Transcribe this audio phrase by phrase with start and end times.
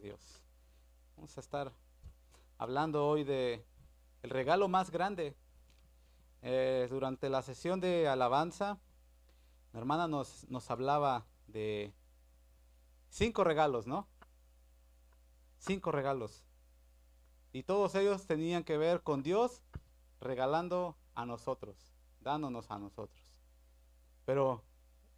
[0.00, 0.40] Dios.
[1.16, 1.72] Vamos a estar
[2.58, 3.64] hablando hoy de
[4.22, 5.34] el regalo más grande.
[6.42, 8.78] Eh, durante la sesión de alabanza,
[9.72, 11.92] mi hermana nos, nos hablaba de
[13.08, 14.06] cinco regalos, ¿no?
[15.58, 16.44] Cinco regalos.
[17.52, 19.62] Y todos ellos tenían que ver con Dios
[20.20, 21.76] regalando a nosotros,
[22.20, 23.24] dándonos a nosotros.
[24.24, 24.62] Pero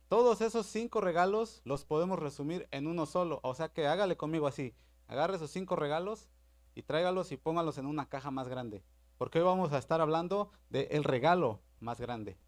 [0.09, 3.41] todos esos cinco regalos los podemos resumir en uno solo.
[3.43, 4.75] O sea que hágale conmigo así.
[5.07, 6.29] Agarre esos cinco regalos
[6.75, 8.83] y tráigalos y póngalos en una caja más grande.
[9.19, 12.39] Porque hoy vamos a estar hablando del regalo más grande.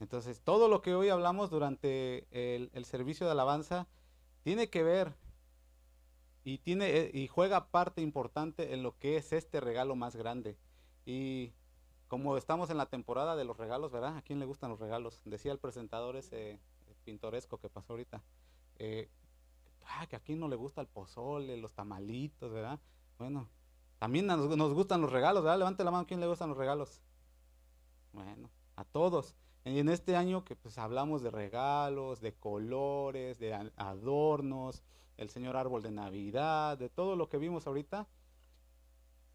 [0.00, 3.86] Entonces, todo lo que hoy hablamos durante el, el, servicio de alabanza
[4.42, 5.14] tiene que ver
[6.42, 10.56] y, tiene, eh, y juega parte importante en lo que es este regalo más grande.
[11.06, 11.52] Y
[12.08, 14.16] como estamos en la temporada de los regalos, ¿verdad?
[14.16, 15.20] ¿A quién le gustan los regalos?
[15.24, 16.58] Decía el presentador ese
[17.02, 18.22] pintoresco que pasó ahorita.
[18.76, 19.08] Eh,
[19.86, 22.80] ah, que a quién no le gusta el pozole, los tamalitos, ¿verdad?
[23.18, 23.48] Bueno,
[23.98, 25.58] también nos, gustan los regalos, ¿verdad?
[25.58, 27.00] Levante la mano, ¿a quién le gustan los regalos?
[28.12, 29.34] Bueno, a todos.
[29.64, 34.82] Y en este año que pues hablamos de regalos, de colores, de adornos,
[35.18, 38.08] el señor árbol de Navidad, de todo lo que vimos ahorita,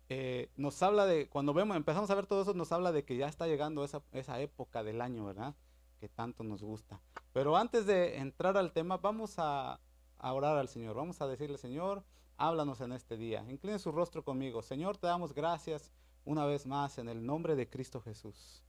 [0.10, 3.18] eh, nos habla de, cuando vemos, empezamos a ver todo eso, nos habla de que
[3.18, 5.56] ya está llegando esa, esa época del año, ¿verdad?
[6.00, 7.02] Que tanto nos gusta.
[7.34, 9.80] Pero antes de entrar al tema, vamos a,
[10.20, 10.96] orar al Señor.
[10.96, 12.04] Vamos a decirle, Señor,
[12.38, 13.46] háblanos en este día.
[13.50, 14.62] Incline su rostro conmigo.
[14.62, 15.92] Señor, te damos gracias
[16.26, 18.64] una vez más en el nombre de Cristo Jesús.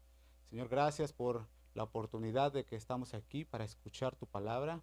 [0.50, 4.82] Señor, gracias por la oportunidad de que estamos aquí para escuchar tu palabra.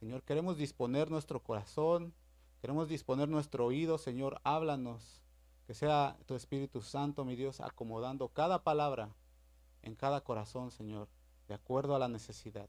[0.00, 2.14] Señor, queremos disponer nuestro corazón,
[2.60, 3.98] queremos disponer nuestro oído.
[3.98, 5.22] Señor, háblanos.
[5.66, 9.14] Que sea tu Espíritu Santo, mi Dios, acomodando cada palabra
[9.80, 11.08] en cada corazón, Señor,
[11.48, 12.68] de acuerdo a la necesidad.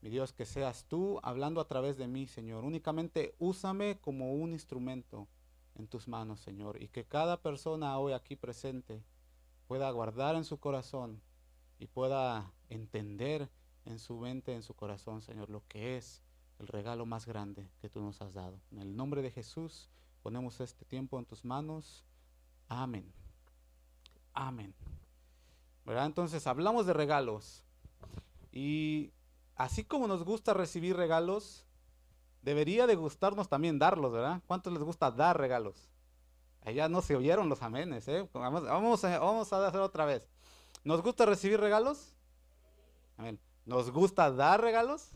[0.00, 2.64] Mi Dios, que seas tú hablando a través de mí, Señor.
[2.64, 5.26] Únicamente úsame como un instrumento
[5.74, 6.82] en tus manos, Señor.
[6.82, 9.02] Y que cada persona hoy aquí presente
[9.66, 11.20] pueda guardar en su corazón
[11.78, 13.50] y pueda entender
[13.84, 16.22] en su mente, en su corazón, Señor, lo que es
[16.58, 18.60] el regalo más grande que tú nos has dado.
[18.70, 19.90] En el nombre de Jesús
[20.22, 22.04] ponemos este tiempo en tus manos.
[22.68, 23.12] Amén.
[24.32, 24.74] Amén.
[25.86, 27.65] Entonces hablamos de regalos.
[28.56, 29.12] Y
[29.54, 31.66] así como nos gusta recibir regalos,
[32.40, 34.40] debería de gustarnos también darlos, ¿verdad?
[34.46, 35.90] ¿Cuántos les gusta dar regalos?
[36.62, 38.26] Allá no se oyeron los amenes, ¿eh?
[38.32, 40.26] Vamos, vamos, a, hacer otra vez.
[40.84, 42.14] ¿Nos gusta recibir regalos?
[43.18, 43.38] Amén.
[43.66, 45.10] ¿Nos gusta dar regalos?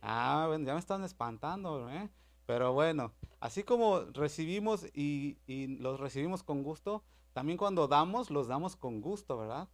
[0.00, 2.08] Ah, bueno, ya me están espantando, ¿eh?
[2.46, 8.48] Pero bueno, así como recibimos y, y los recibimos con gusto, también cuando damos, los
[8.48, 9.68] damos con gusto, ¿verdad?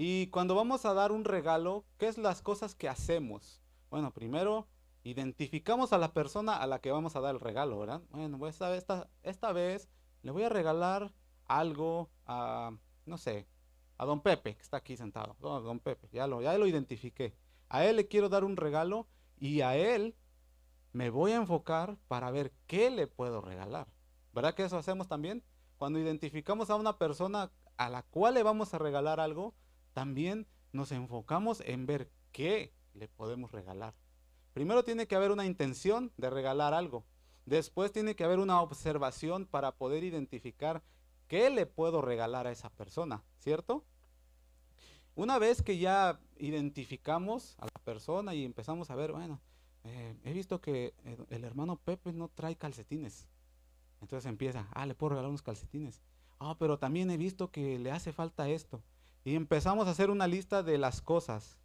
[0.00, 3.60] Y cuando vamos a dar un regalo, ¿qué es las cosas que hacemos?
[3.90, 4.68] Bueno, primero
[5.02, 8.00] identificamos a la persona a la que vamos a dar el regalo, ¿verdad?
[8.10, 9.88] Bueno, pues esta, esta, esta vez
[10.22, 11.12] le voy a regalar
[11.46, 12.70] algo a,
[13.06, 13.48] no sé,
[13.96, 15.34] a don Pepe, que está aquí sentado.
[15.40, 17.34] Don Pepe, ya lo, ya lo identifiqué.
[17.68, 20.14] A él le quiero dar un regalo y a él
[20.92, 23.88] me voy a enfocar para ver qué le puedo regalar.
[24.32, 25.42] ¿Verdad que eso hacemos también?
[25.76, 29.56] Cuando identificamos a una persona a la cual le vamos a regalar algo,
[29.92, 33.94] también nos enfocamos en ver qué le podemos regalar.
[34.52, 37.04] Primero tiene que haber una intención de regalar algo.
[37.46, 40.82] Después tiene que haber una observación para poder identificar
[41.28, 43.84] qué le puedo regalar a esa persona, ¿cierto?
[45.14, 49.40] Una vez que ya identificamos a la persona y empezamos a ver, bueno,
[49.84, 50.94] eh, he visto que
[51.30, 53.26] el hermano Pepe no trae calcetines.
[54.00, 56.02] Entonces empieza, ah, le puedo regalar unos calcetines.
[56.38, 58.82] Ah, pero también he visto que le hace falta esto.
[59.28, 61.58] Y empezamos a hacer una lista de las cosas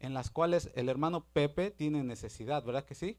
[0.00, 3.16] en las cuales el hermano Pepe tiene necesidad, ¿verdad que sí?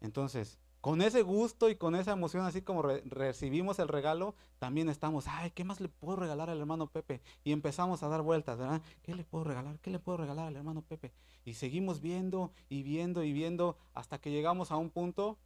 [0.00, 4.88] Entonces, con ese gusto y con esa emoción, así como re recibimos el regalo, también
[4.88, 7.20] estamos, ay, ¿qué más le puedo regalar al hermano Pepe?
[7.44, 8.80] Y empezamos a dar vueltas, ¿verdad?
[9.02, 9.78] ¿Qué le puedo regalar?
[9.80, 11.12] ¿Qué le puedo regalar al hermano Pepe?
[11.44, 15.36] Y seguimos viendo y viendo y viendo hasta que llegamos a un punto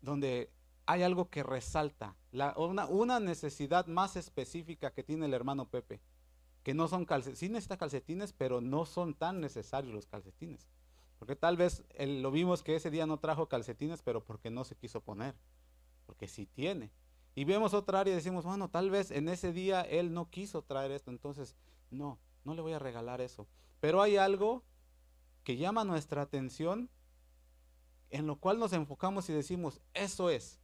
[0.00, 0.50] donde
[0.86, 2.16] hay algo que resalta,
[2.56, 6.00] una, una necesidad más específica que tiene el hermano Pepe
[6.64, 10.66] que no son calcetines, sí necesita calcetines, pero no son tan necesarios los calcetines.
[11.18, 14.74] Porque tal vez lo vimos que ese día no trajo calcetines, pero porque no se
[14.74, 15.34] quiso poner,
[16.06, 16.90] porque sí tiene.
[17.34, 20.62] Y vemos otra área y decimos, bueno, tal vez en ese día él no quiso
[20.62, 21.54] traer esto, entonces
[21.90, 23.46] no, no le voy a regalar eso.
[23.80, 24.64] Pero hay algo
[25.44, 26.88] que llama nuestra atención,
[28.08, 30.60] en lo cual nos enfocamos y decimos, eso es,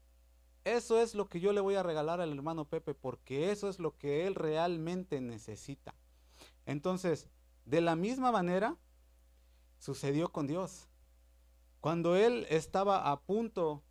[0.64, 3.78] eso es lo que yo le voy a regalar al hermano Pepe porque eso es
[3.78, 5.94] lo que él realmente necesita.
[6.66, 7.28] Entonces,
[7.64, 8.76] de la misma manera,
[9.78, 10.88] sucedió con Dios.
[11.80, 13.82] Cuando él estaba a punto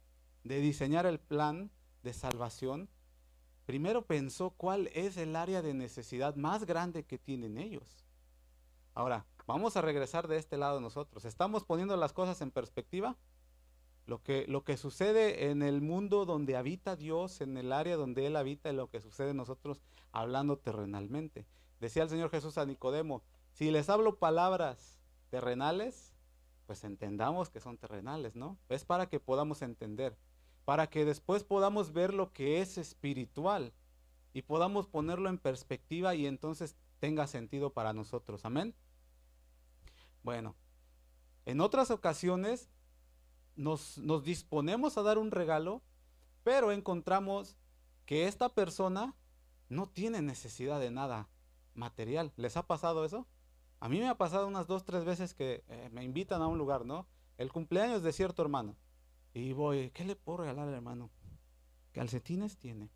[0.43, 1.71] de diseñar el plan
[2.03, 2.89] de salvación,
[3.65, 8.05] primero pensó cuál es el área de necesidad más grande que tienen ellos.
[8.93, 11.25] Ahora, vamos a regresar de este lado nosotros.
[11.25, 13.15] ¿Estamos poniendo las cosas en perspectiva?
[14.09, 18.25] Lo que, lo que sucede en el mundo donde habita Dios, en el área donde
[18.25, 21.45] Él habita, y lo que sucede en nosotros hablando terrenalmente.
[21.79, 23.21] Decía el Señor Jesús a Nicodemo,
[23.51, 26.15] si les hablo palabras terrenales,
[26.65, 28.57] pues entendamos que son terrenales, ¿no?
[28.67, 30.17] Es para que podamos entender,
[30.65, 33.73] para que después podamos ver lo que es espiritual
[34.33, 38.43] y podamos ponerlo en perspectiva y entonces tenga sentido para nosotros.
[38.43, 38.73] Amén.
[40.23, 40.55] Bueno,
[41.45, 42.71] en otras ocasiones
[43.59, 45.81] nos, nos disponemos a dar un regalo,
[46.43, 47.57] pero encontramos
[48.05, 49.15] que esta persona
[49.67, 51.29] no tiene necesidad de nada
[51.73, 52.31] material.
[52.37, 53.27] ¿Les ha pasado eso?
[53.81, 56.57] A mí me ha pasado unas dos, tres veces que eh, me invitan a un
[56.57, 57.05] lugar, ¿no?
[57.37, 58.75] El cumpleaños de cierto hermano.
[59.33, 61.09] Y voy, ¿qué le puedo regalar al hermano?
[61.91, 62.89] Calcetines tiene.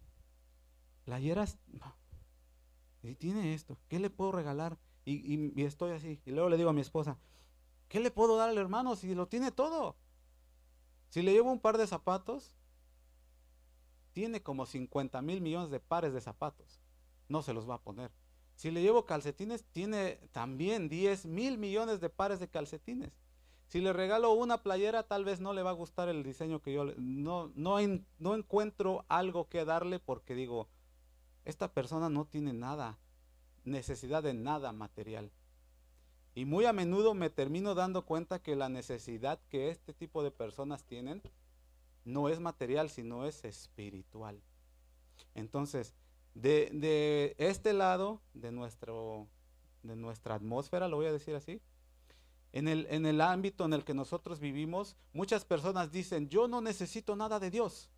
[1.04, 1.58] Playeras.
[3.02, 3.78] Y tiene esto.
[3.90, 4.78] ¿Qué le puedo regalar?
[5.04, 6.22] Y, y, estoy así.
[6.26, 7.18] Y luego le digo a mi esposa,
[7.90, 9.98] ¿qué le puedo dar al hermano si lo tiene todo?
[11.14, 12.56] Si le llevo un par de zapatos,
[14.14, 16.82] tiene como 50 mil millones de pares de zapatos.
[17.30, 18.10] No se los va a poner.
[18.56, 23.12] Si le llevo calcetines, tiene también 10 mil millones de pares de calcetines.
[23.68, 26.74] Si le regalo una playera, tal vez no le va a gustar el diseño que
[26.74, 27.78] yo no, no,
[28.18, 30.68] no encuentro algo que darle porque digo,
[31.46, 32.98] esta persona no tiene nada,
[33.66, 35.32] necesidad de nada material.
[36.36, 40.32] Y muy a menudo me termino dando cuenta que la necesidad que este tipo de
[40.32, 41.22] personas tienen
[42.06, 44.42] no es material, sino es espiritual.
[45.36, 45.94] Entonces,
[46.34, 49.28] de, este lado de, nuestro,
[49.84, 51.62] de nuestra atmósfera, lo voy a decir así,
[52.52, 56.62] en el, en el ámbito en el que nosotros vivimos, muchas personas dicen, yo no
[56.62, 57.90] necesito nada de Dios,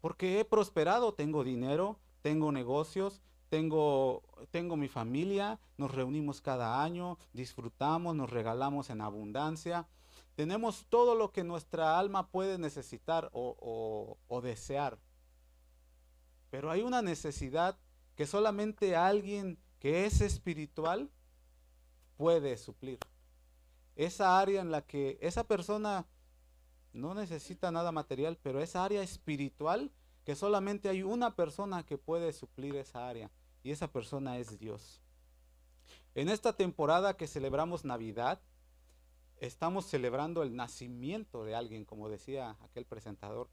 [0.00, 3.20] porque he prosperado, tengo dinero, tengo negocios,
[3.52, 9.86] tengo, tengo mi familia, nos reunimos cada año, disfrutamos, nos regalamos en abundancia,
[10.34, 14.98] tenemos todo lo que nuestra alma puede necesitar o, o desear.
[16.48, 17.76] Pero hay una necesidad
[18.16, 21.10] que solamente alguien que es espiritual
[22.16, 23.00] puede suplir.
[23.96, 26.06] Esa área en la que esa persona
[26.94, 29.92] no necesita nada material, pero esa área espiritual
[30.24, 33.30] que solamente hay una persona que puede suplir esa área
[33.62, 35.00] y esa persona es Dios.
[36.14, 38.40] En esta temporada que celebramos Navidad,
[39.38, 43.48] estamos celebrando el nacimiento de alguien, como decía aquel presentador.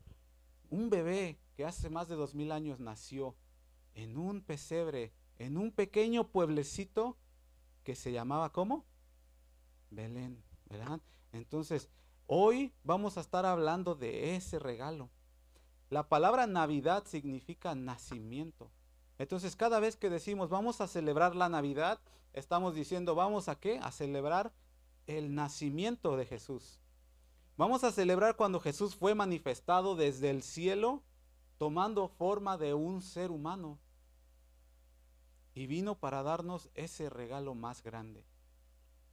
[0.69, 3.35] Un bebé que hace más de dos mil años nació
[3.95, 7.17] en un pesebre, en un pequeño pueblecito
[7.83, 8.85] que se llamaba ¿cómo?
[9.89, 10.99] Belén, ¿verdad?
[11.31, 11.89] Entonces,
[12.27, 15.09] hoy vamos a estar hablando de ese regalo.
[15.89, 18.69] La palabra Navidad significa nacimiento.
[19.19, 21.99] Entonces, cada vez que decimos vamos a celebrar la Navidad,
[22.33, 23.77] estamos diciendo vamos a qué?
[23.79, 24.53] A celebrar
[25.07, 26.79] el nacimiento de Jesús.
[27.57, 31.03] Vamos a celebrar cuando Jesús fue manifestado desde el cielo,
[31.57, 33.77] tomando forma de un ser humano.
[35.53, 38.23] Y vino para darnos ese regalo más grande.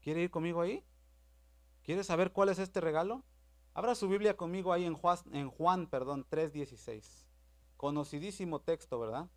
[0.01, 0.85] ¿Quiere ir conmigo ahí?
[1.83, 3.25] ¿Quiere saber cuál es este regalo?
[3.75, 7.25] Abra su Biblia conmigo ahí en Juan, en Juan perdón, 3.16.
[7.77, 9.29] Conocidísimo texto, ¿verdad?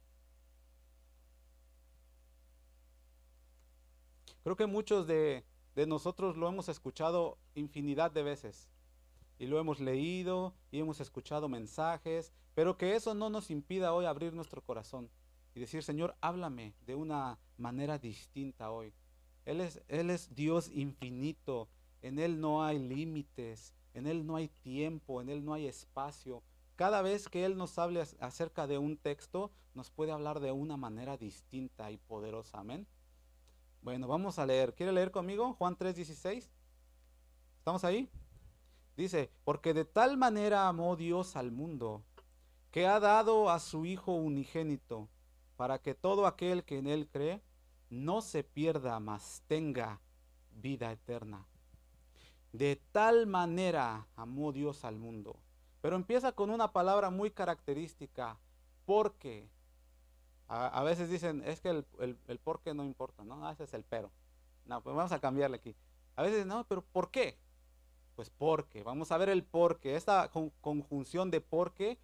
[4.49, 8.67] Creo que muchos de, nosotros lo hemos escuchado infinidad de veces
[9.37, 14.05] y lo hemos leído y hemos escuchado mensajes, pero que eso no nos impida hoy
[14.05, 15.07] abrir nuestro corazón
[15.53, 18.91] y decir, Señor, háblame de una manera distinta hoy.
[19.45, 21.69] Él es, Él es Dios infinito,
[22.01, 26.41] en Él no hay límites, en Él no hay tiempo, en Él no hay espacio.
[26.75, 30.75] Cada vez que Él nos hable acerca de un texto, nos puede hablar de una
[30.75, 32.57] manera distinta y poderosa.
[32.57, 32.87] Amén.
[33.81, 34.73] Bueno, vamos a leer.
[34.73, 35.53] ¿Quiere leer conmigo?
[35.53, 36.49] Juan 3:16.
[37.59, 38.09] ¿Estamos ahí?
[38.97, 42.03] Dice, porque de tal manera amó Dios al mundo,
[42.71, 45.07] que ha dado a su Hijo unigénito,
[45.55, 47.41] para que todo aquel que en él cree
[47.89, 50.01] no se pierda, mas tenga
[50.51, 51.45] vida eterna.
[52.51, 55.39] De tal manera amó Dios al mundo.
[55.81, 58.37] Pero empieza con una palabra muy característica,
[58.85, 59.49] porque.
[60.51, 61.85] A, veces dicen, es que el,
[62.27, 63.47] el, por qué no importa, ¿no?
[63.51, 64.11] Ese es el pero.
[64.65, 65.75] No, pues vamos a cambiarle aquí.
[66.15, 67.37] A veces, no, pero ¿por qué?
[68.15, 69.95] Pues porque, vamos a ver el porque.
[69.95, 71.99] Esta conjunción de porque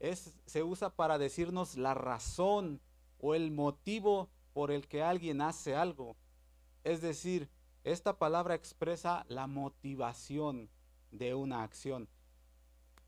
[0.00, 2.80] es, se usa para decirnos la razón
[3.20, 6.16] o el motivo por el que alguien hace algo.
[6.82, 7.48] Es decir,
[7.84, 10.68] esta palabra expresa la motivación
[11.12, 12.08] de una acción.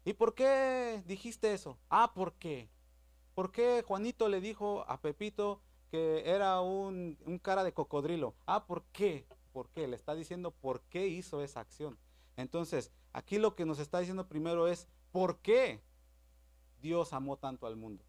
[0.05, 1.77] ¿Y por qué dijiste eso?
[1.89, 2.71] Ah, ¿por qué?
[3.41, 8.35] ¿Por qué Juanito le dijo a Pepito que era un, cara de cocodrilo?
[8.45, 9.25] Ah, ¿por qué?
[9.55, 9.89] ¿Por qué?
[9.89, 11.97] Le está diciendo por qué hizo esa acción.
[12.37, 15.81] Entonces, aquí lo que nos está diciendo primero es, ¿por qué
[16.83, 18.05] Dios amó tanto al mundo?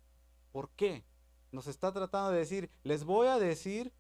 [0.52, 1.06] ¿Por qué?
[1.54, 3.94] Nos está tratando de decir, les voy a decir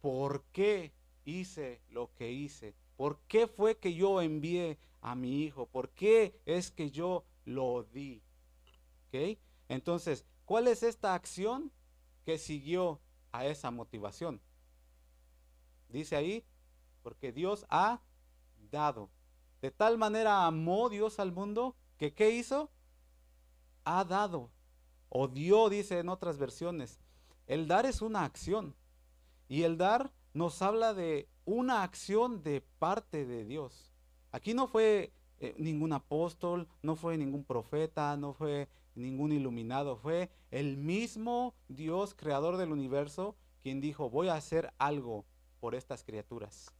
[0.00, 0.92] por qué
[1.24, 2.76] hice lo que hice.
[2.96, 5.66] ¿Por qué fue que yo envié a mi hijo?
[5.66, 8.22] ¿Por qué es que yo lo di?
[9.08, 9.36] ¿Ok?
[9.68, 11.70] Entonces, ¿cuál es esta acción
[12.24, 14.40] que siguió a esa motivación?
[15.88, 16.44] Dice ahí,
[17.04, 18.00] porque Dios ha
[18.72, 19.10] dado.
[19.62, 22.68] De tal manera amó Dios al mundo que ¿qué hizo?
[23.84, 24.50] Ha dado.
[25.08, 26.98] O dio, dice en otras versiones.
[27.46, 28.74] El dar es una acción.
[29.46, 33.92] Y el dar nos habla de una acción de parte de Dios.
[34.32, 40.30] Aquí no fue eh, ningún apóstol, no fue ningún profeta, no fue ningún iluminado, fue
[40.50, 45.24] el mismo Dios creador del universo quien dijo, voy a hacer algo
[45.60, 46.74] por estas criaturas.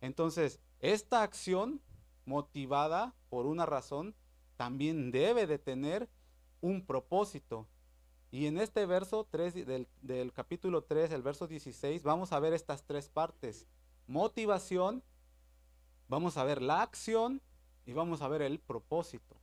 [0.00, 1.80] Entonces, esta acción
[2.24, 4.14] motivada por una razón
[4.56, 6.08] también debe de tener
[6.60, 7.66] un propósito.
[8.30, 12.52] Y en este verso 3 del, del, capítulo 3, el verso 16, vamos a ver
[12.52, 13.66] estas tres partes.
[14.06, 15.02] Motivación,
[16.08, 17.40] vamos a ver la acción
[17.86, 19.36] y vamos a ver el propósito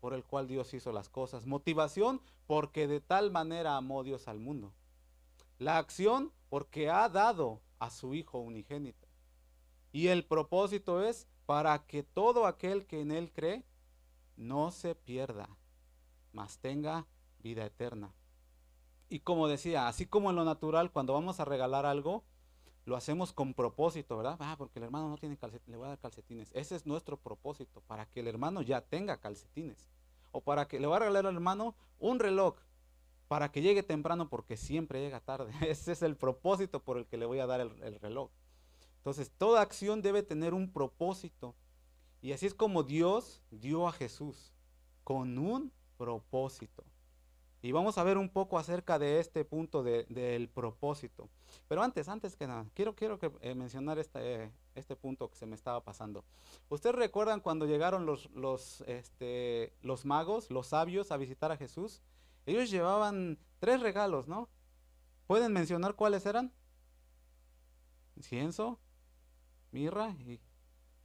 [0.00, 1.46] por el cual Dios hizo las cosas.
[1.46, 4.72] Motivación porque de tal manera amó Dios al mundo.
[5.58, 9.08] La acción porque ha dado a su Hijo unigénito.
[9.92, 13.64] Y el propósito es para que todo aquel que en Él cree
[14.36, 15.48] no se pierda,
[16.32, 17.06] mas tenga
[17.38, 18.12] vida eterna.
[19.08, 22.24] Y como decía, así como en lo natural, cuando vamos a regalar algo,
[22.84, 24.36] lo hacemos con propósito, ¿verdad?
[24.40, 26.50] Ah, porque el hermano no tiene calcetines, le voy a dar calcetines.
[26.52, 29.88] Ese es nuestro propósito, para que el hermano ya tenga calcetines.
[30.32, 32.56] O para que le voy a regalar al hermano un reloj,
[33.28, 35.52] para que llegue temprano, porque siempre llega tarde.
[35.68, 38.30] Ese es el propósito por el que le voy a dar el, el reloj.
[38.98, 41.54] Entonces, toda acción debe tener un propósito.
[42.20, 44.52] Y así es como Dios dio a Jesús,
[45.04, 46.84] con un propósito.
[47.64, 51.30] Y vamos a ver un poco acerca de este punto del propósito.
[51.66, 55.54] Pero antes, antes que nada, quiero, quiero eh, mencionar este, este punto que se me
[55.54, 56.26] estaba pasando.
[56.68, 62.02] ¿Ustedes recuerdan cuando llegaron los, los, este, los magos, los sabios, a visitar a Jesús?
[62.44, 64.50] Ellos llevaban tres regalos, ¿no?
[65.26, 66.52] ¿Pueden mencionar cuáles eran?
[68.14, 68.78] Incienso,
[69.72, 70.38] mirra y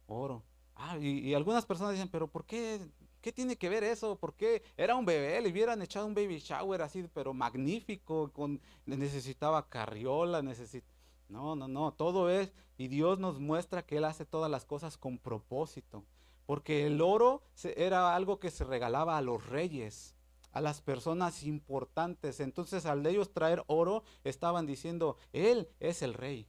[0.06, 0.42] oro.
[0.74, 2.86] Ah, y, algunas personas dicen, pero ¿por qué?
[3.20, 4.16] ¿Qué tiene que ver eso?
[4.16, 5.40] ¿Por qué era un bebé?
[5.40, 10.94] Le hubieran echado un baby shower así, pero magnífico, con, necesitaba carriola, necesitaba...
[11.28, 14.96] No, no, no, todo es, y Dios nos muestra que Él hace todas las cosas
[14.96, 16.04] con propósito,
[16.44, 17.42] porque el oro
[17.76, 20.16] era algo que se regalaba a los reyes,
[20.50, 26.14] a las personas importantes, entonces al de ellos traer oro, estaban diciendo, Él es el
[26.14, 26.48] rey.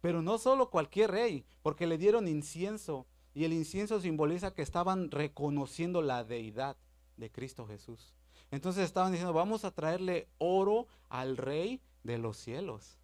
[0.00, 5.10] Pero no solo cualquier rey, porque le dieron incienso y el incienso simboliza que estaban
[5.10, 6.76] reconociendo la deidad
[7.16, 8.14] de Cristo Jesús.
[8.50, 12.98] Entonces estaban diciendo, vamos a traerle oro al rey de los cielos.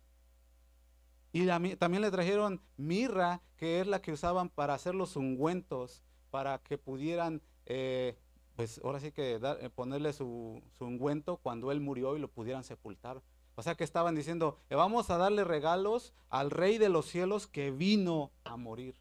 [1.32, 1.46] Y
[1.76, 6.78] también le trajeron mirra, que es la que usaban para hacer los ungüentos, para que
[6.78, 8.16] pudieran, eh,
[8.56, 13.22] pues ahora sí que eh, ponerle su, ungüento cuando él murió y lo pudieran sepultar.
[13.54, 17.70] O sea que estaban diciendo, vamos a darle regalos al rey de los cielos que
[17.70, 18.94] vino a morir,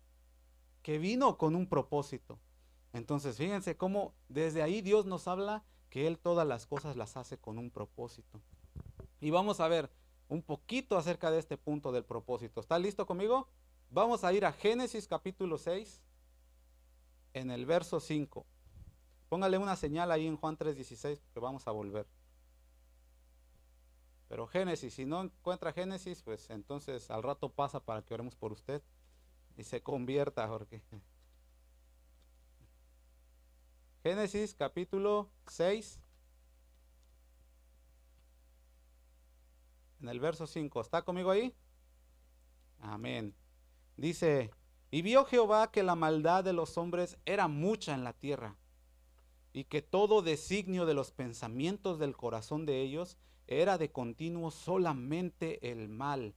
[0.89, 2.39] que vino con un propósito.
[2.93, 7.37] Entonces, fíjense cómo desde ahí Dios nos habla que Él todas las cosas las hace
[7.37, 8.41] con un propósito.
[9.21, 9.91] Y vamos a ver
[10.29, 12.59] un poquito acerca de este punto del propósito.
[12.59, 13.47] ¿Está listo conmigo?
[13.91, 16.01] Vamos a ir a Génesis capítulo 6,
[17.33, 18.43] en el verso 5.
[19.29, 22.07] Póngale una señal ahí en Juan 3:16 porque vamos a volver.
[24.27, 28.51] Pero Génesis, si no encuentra Génesis, pues entonces al rato pasa para que oremos por
[28.51, 28.81] usted
[29.59, 30.81] y se convierta, Jorge.
[34.03, 35.99] Génesis capítulo 6,
[39.99, 40.79] en el verso 5.
[40.79, 41.53] ¿Está conmigo ahí?
[42.79, 43.35] Amén.
[43.97, 44.49] Dice,
[44.91, 48.55] y vio Jehová que la maldad de los hombres era mucha en la tierra,
[49.51, 55.69] y que todo designio de los pensamientos del corazón de ellos era de continuo solamente
[55.69, 56.33] el mal.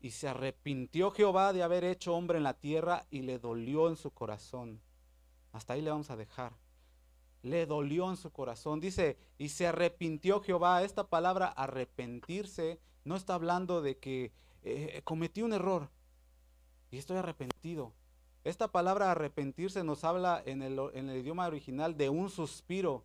[0.00, 3.96] Y se arrepintió Jehová de haber hecho hombre en la tierra y le dolió en
[3.96, 4.80] su corazón.
[5.52, 6.56] Hasta ahí le vamos a dejar.
[7.42, 8.80] Le dolió en su corazón.
[8.80, 10.82] Dice, y se arrepintió Jehová.
[10.82, 15.90] Esta palabra arrepentirse no está hablando de que eh, cometí un error
[16.90, 17.92] y estoy arrepentido.
[18.44, 23.04] Esta palabra arrepentirse nos habla en el, en el idioma original de un suspiro,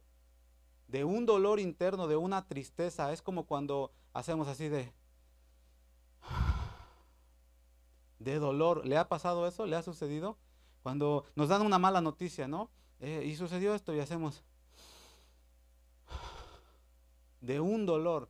[0.88, 3.12] de un dolor interno, de una tristeza.
[3.12, 4.94] Es como cuando hacemos así de...
[8.24, 8.86] de dolor.
[8.86, 9.66] ¿Le ha pasado eso?
[9.66, 10.38] ¿Le ha sucedido?
[10.82, 12.70] Cuando nos dan una mala noticia, ¿no?
[13.00, 14.44] Eh, y sucedió esto y hacemos
[17.42, 18.30] de un dolor.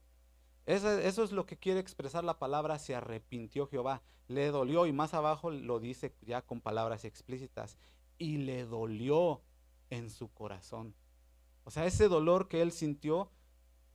[0.65, 4.01] Eso, eso, es lo que quiere expresar la palabra se arrepintió Jehová.
[4.27, 7.77] Le dolió y más abajo lo dice ya con palabras explícitas.
[8.17, 9.41] Y le dolió
[9.89, 10.95] en su corazón.
[11.65, 13.29] O sea, ese dolor que él sintió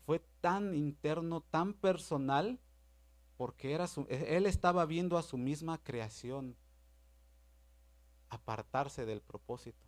[0.07, 2.61] fue tan interno, tan personal,
[3.39, 6.57] porque era su, él estaba viendo a su misma creación
[8.29, 9.87] apartarse del propósito.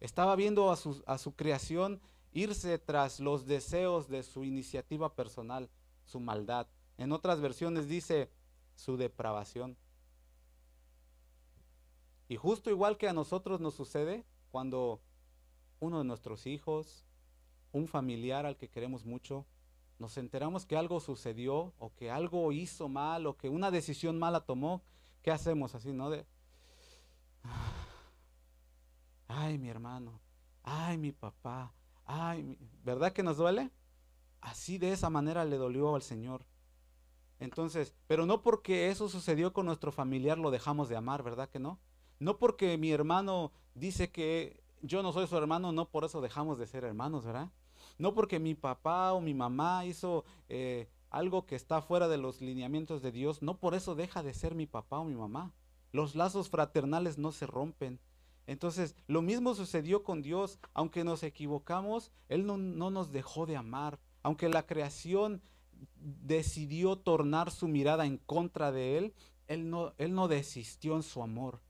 [0.00, 2.00] Estaba viendo a su, a su creación
[2.32, 5.70] irse tras los deseos de su iniciativa personal,
[6.04, 6.66] su maldad.
[6.98, 8.28] En otras versiones dice
[8.74, 9.76] su depravación.
[12.26, 15.00] Y justo igual que a nosotros nos sucede cuando
[15.78, 17.04] uno de nuestros hijos,
[17.70, 19.46] un familiar al que queremos mucho,
[19.98, 24.40] nos enteramos que algo sucedió o que algo hizo mal o que una decisión mala
[24.40, 24.82] tomó,
[25.22, 26.10] ¿qué hacemos así, no?
[29.28, 30.20] Ay, mi hermano,
[30.62, 31.72] ay, mi papá,
[32.04, 33.70] ay, ¿verdad que nos duele?
[34.42, 36.44] Así de esa manera le dolió al Señor.
[37.38, 41.58] Entonces, pero no porque eso sucedió con nuestro familiar lo dejamos de amar, ¿verdad que
[41.58, 41.80] no?
[42.18, 46.58] No porque mi hermano dice que yo no soy su hermano, no por eso dejamos
[46.58, 47.50] de ser hermanos, ¿verdad?
[47.98, 52.40] No porque mi papá o mi mamá hizo eh, algo que está fuera de los
[52.40, 55.52] lineamientos de Dios, no por eso deja de ser mi papá o mi mamá.
[55.92, 58.00] Los lazos fraternales no se rompen.
[58.46, 60.58] Entonces, lo mismo sucedió con Dios.
[60.74, 64.00] Aunque nos equivocamos, Él no, nos dejó de amar.
[64.22, 65.42] Aunque la creación
[65.96, 69.14] decidió tornar su mirada en contra de Él,
[69.48, 71.60] Él no, él no desistió en su amor,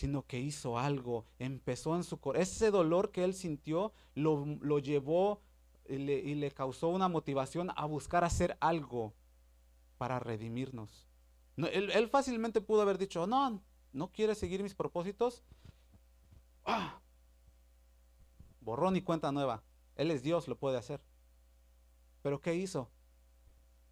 [0.00, 2.42] sino que hizo algo, empezó en su corazón.
[2.42, 5.42] Ese dolor que Él sintió lo, lo llevó
[5.86, 9.12] y le, y le causó una motivación a buscar hacer algo
[9.98, 11.06] para redimirnos.
[11.58, 15.44] él, él, fácilmente pudo haber dicho, no, no quiere seguir mis propósitos,
[16.64, 17.00] ¡Ah!
[18.60, 19.62] Borrón y cuenta nueva.
[19.96, 21.02] Él es Dios, lo puede hacer.
[22.22, 22.90] Pero ¿qué hizo?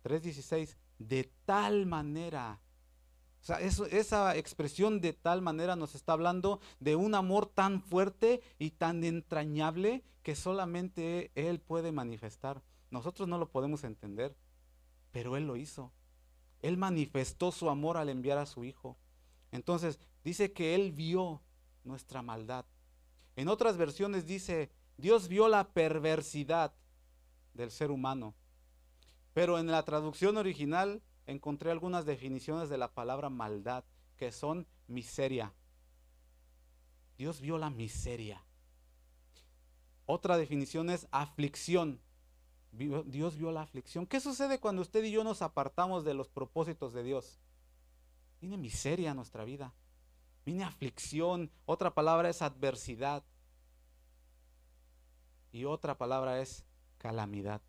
[0.05, 0.77] 3.16.
[0.99, 2.61] De tal manera.
[3.40, 8.42] O sea, esa expresión de tal manera nos está hablando de un amor tan fuerte
[8.59, 12.62] y tan entrañable que solamente Él puede manifestar.
[12.90, 14.37] Nosotros no lo podemos entender,
[15.12, 15.92] pero Él lo hizo.
[16.61, 18.96] Él manifestó su amor al enviar a su Hijo.
[19.53, 21.40] Entonces, dice que Él vio
[21.85, 22.66] nuestra maldad.
[23.37, 26.74] En otras versiones dice, Dios vio la perversidad
[27.55, 28.35] del ser humano.
[29.33, 33.85] Pero en la traducción original encontré algunas definiciones de la palabra maldad,
[34.17, 35.53] que son miseria.
[37.17, 38.43] Dios vio la miseria.
[40.07, 42.01] Otra definición es aflicción.
[42.73, 44.07] Dios vio la aflicción.
[44.07, 47.38] ¿Qué sucede cuando usted y yo nos apartamos de los propósitos de Dios?
[48.41, 49.73] Viene miseria a nuestra vida
[50.49, 53.23] viene aflicción, otra palabra es adversidad
[55.53, 56.64] y otra palabra es
[56.97, 57.61] calamidad.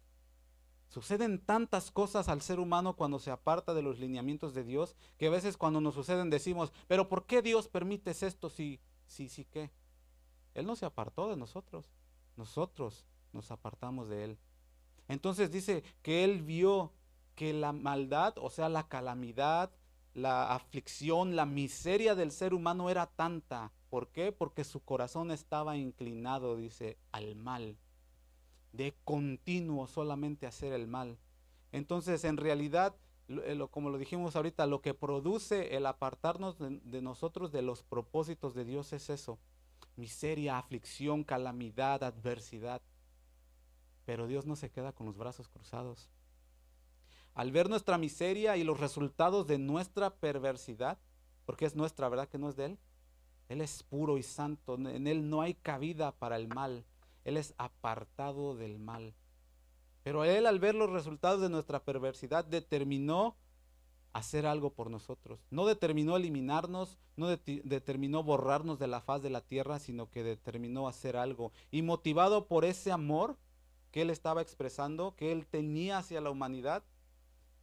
[0.89, 5.28] Suceden tantas cosas al ser humano cuando se aparta de los lineamientos de Dios que
[5.28, 9.45] a veces cuando nos suceden decimos, pero ¿por qué Dios permite esto si, si, si
[9.45, 9.69] qué?
[10.56, 11.91] Él no se apartó de nosotros,
[12.36, 14.38] nosotros nos apartamos de Él.
[15.08, 16.91] Entonces dice que Él vio
[17.36, 19.71] que la maldad, o sea, la calamidad,
[20.15, 23.71] la aflicción, la miseria del ser humano era tanta.
[23.89, 24.32] ¿Por qué?
[24.32, 27.78] Porque su corazón estaba inclinado, dice, al mal.
[28.71, 31.17] De continuo solamente hacer el mal.
[31.71, 32.95] Entonces, en realidad,
[33.27, 37.84] eh, como lo dijimos ahorita, lo que produce el apartarnos de, de nosotros de los
[37.84, 39.39] propósitos de Dios es eso.
[39.95, 42.82] Miseria, aflicción, calamidad, adversidad.
[44.05, 46.10] Pero Dios no se queda con los brazos cruzados
[47.39, 50.97] al ver nuestra miseria y los resultados de nuestra perversidad,
[51.45, 52.79] porque es nuestra, ¿verdad que no es de Él?
[53.47, 56.84] Él es puro y santo, en Él no hay cabida para el mal,
[57.30, 59.13] Él es apartado del mal.
[60.04, 63.36] Pero Él al ver los resultados de nuestra perversidad determinó
[64.13, 65.39] hacer algo por nosotros.
[65.52, 70.88] No determinó eliminarnos, no determinó borrarnos de la faz de la tierra, sino que determinó
[70.88, 71.52] hacer algo.
[71.70, 73.38] Y motivado por ese amor
[73.92, 76.84] que Él estaba expresando, que Él tenía hacia la humanidad,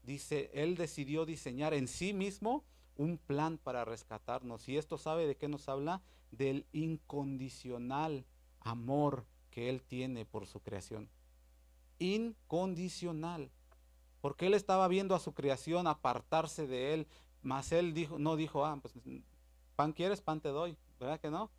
[0.05, 2.65] dice, Él decidió diseñar en sí mismo
[2.97, 4.69] un plan para rescatarnos.
[4.69, 6.03] Y esto sabe de qué nos habla?
[6.31, 8.25] Del incondicional
[8.61, 11.09] amor que Él tiene por su creación.
[11.99, 13.51] Incondicional.
[14.21, 17.07] Porque Él estaba viendo a su creación apartarse de Él,
[17.40, 18.92] mas Él dijo, no dijo, ah, pues
[19.75, 21.51] pan quieres, pan te doy, ¿verdad que no?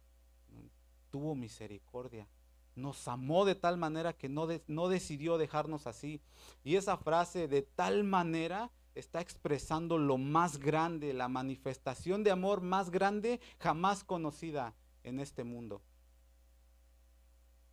[1.10, 2.27] Tuvo misericordia.
[2.75, 6.21] Nos amó de tal manera que no, no decidió dejarnos así.
[6.63, 12.62] Y esa frase de tal manera está expresando lo más grande, la manifestación de amor
[12.62, 15.81] más grande jamás conocida en este mundo.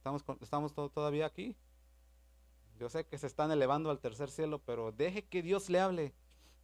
[0.04, 1.56] ¿Estamos, estamos todavía aquí?
[2.78, 6.12] Yo sé que se están elevando al tercer cielo, pero deje que Dios le hable,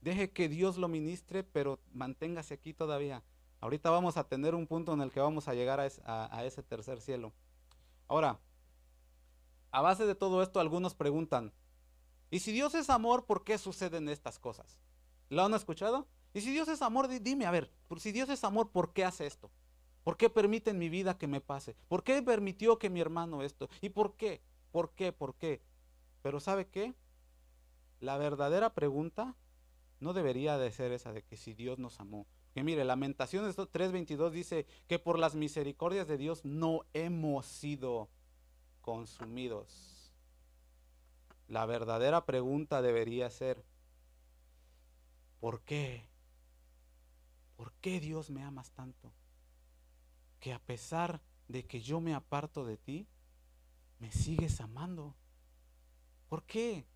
[0.02, 3.22] deje que Dios lo ministre, pero manténgase aquí todavía.
[3.60, 7.00] Ahorita vamos a tener un punto en el que vamos a llegar a, ese tercer
[7.00, 7.32] cielo.
[8.08, 8.38] Ahora,
[9.70, 11.50] a base de todo esto, algunos preguntan,
[12.30, 14.78] ¿y si Dios es amor, por qué suceden estas cosas?
[15.30, 16.06] ¿Lo han escuchado?
[16.34, 19.26] Y si Dios es amor, dime, a ver, si Dios es amor, ¿por qué hace
[19.26, 19.50] esto?
[20.04, 21.76] ¿Por qué permite en mi vida que me pase?
[21.88, 23.68] ¿Por qué permitió que mi hermano esto?
[23.80, 24.40] ¿Y por qué?
[24.72, 25.12] ¿Por qué?
[25.12, 25.60] ¿Por qué?
[26.22, 26.94] Pero ¿sabe qué?
[28.00, 29.36] La verdadera pregunta
[30.00, 32.26] no debería de ser esa de que si Dios nos amó.
[32.54, 38.08] Que mire, Lamentaciones 3:22 dice que por las misericordias de Dios no hemos sido
[38.80, 40.12] consumidos.
[41.46, 43.64] La verdadera pregunta debería ser,
[45.40, 46.08] ¿por qué?
[47.56, 49.12] ¿Por qué Dios me amas tanto?
[50.40, 53.06] Que a pesar de que yo me aparto de ti,
[53.98, 55.14] me sigues amando.
[56.28, 56.86] ¿Por qué?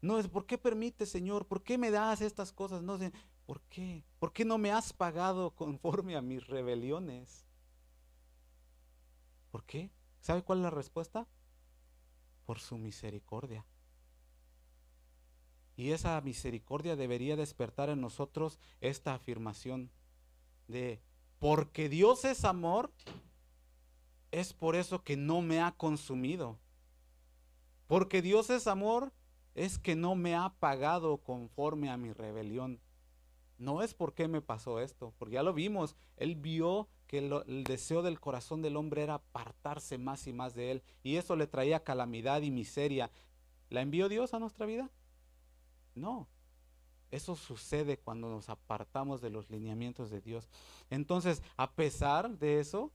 [0.00, 1.46] No es, ¿por qué permite, Señor?
[1.46, 2.82] ¿Por qué me das estas cosas?
[2.82, 2.98] No
[3.46, 4.04] ¿por qué?
[4.18, 7.44] ¿Por qué no me has pagado conforme a mis rebeliones?
[9.50, 9.90] ¿Por qué?
[10.20, 11.26] ¿Sabe cuál es la respuesta?
[12.44, 13.64] Por su misericordia.
[15.76, 19.90] Y esa misericordia debería despertar en nosotros esta afirmación
[20.68, 21.02] de,
[21.38, 22.90] porque Dios es amor,
[24.30, 26.58] es por eso que no me ha consumido.
[27.86, 29.12] Porque Dios es amor,
[29.54, 32.80] es que no me ha pagado conforme a mi rebelión.
[33.58, 35.96] No es por qué me pasó esto, porque ya lo vimos.
[36.16, 40.72] Él vio que el deseo del corazón del hombre era apartarse más y más de
[40.72, 40.82] él.
[41.02, 43.10] Y eso le traía calamidad y miseria.
[43.70, 44.90] ¿La envió Dios a nuestra vida?
[45.94, 46.28] No.
[47.10, 50.48] Eso sucede cuando nos apartamos de los lineamientos de Dios.
[50.90, 52.92] Entonces, a pesar de eso,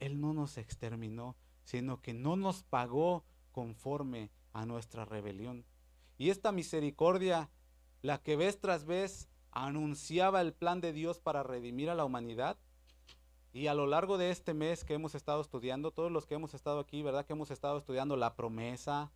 [0.00, 5.64] Él no nos exterminó, sino que no nos pagó conforme a nuestra rebelión.
[6.18, 7.50] Y esta misericordia,
[8.02, 12.58] la que vez tras vez anunciaba el plan de Dios para redimir a la humanidad,
[13.54, 16.54] y a lo largo de este mes que hemos estado estudiando, todos los que hemos
[16.54, 17.26] estado aquí, ¿verdad?
[17.26, 19.12] Que hemos estado estudiando la promesa,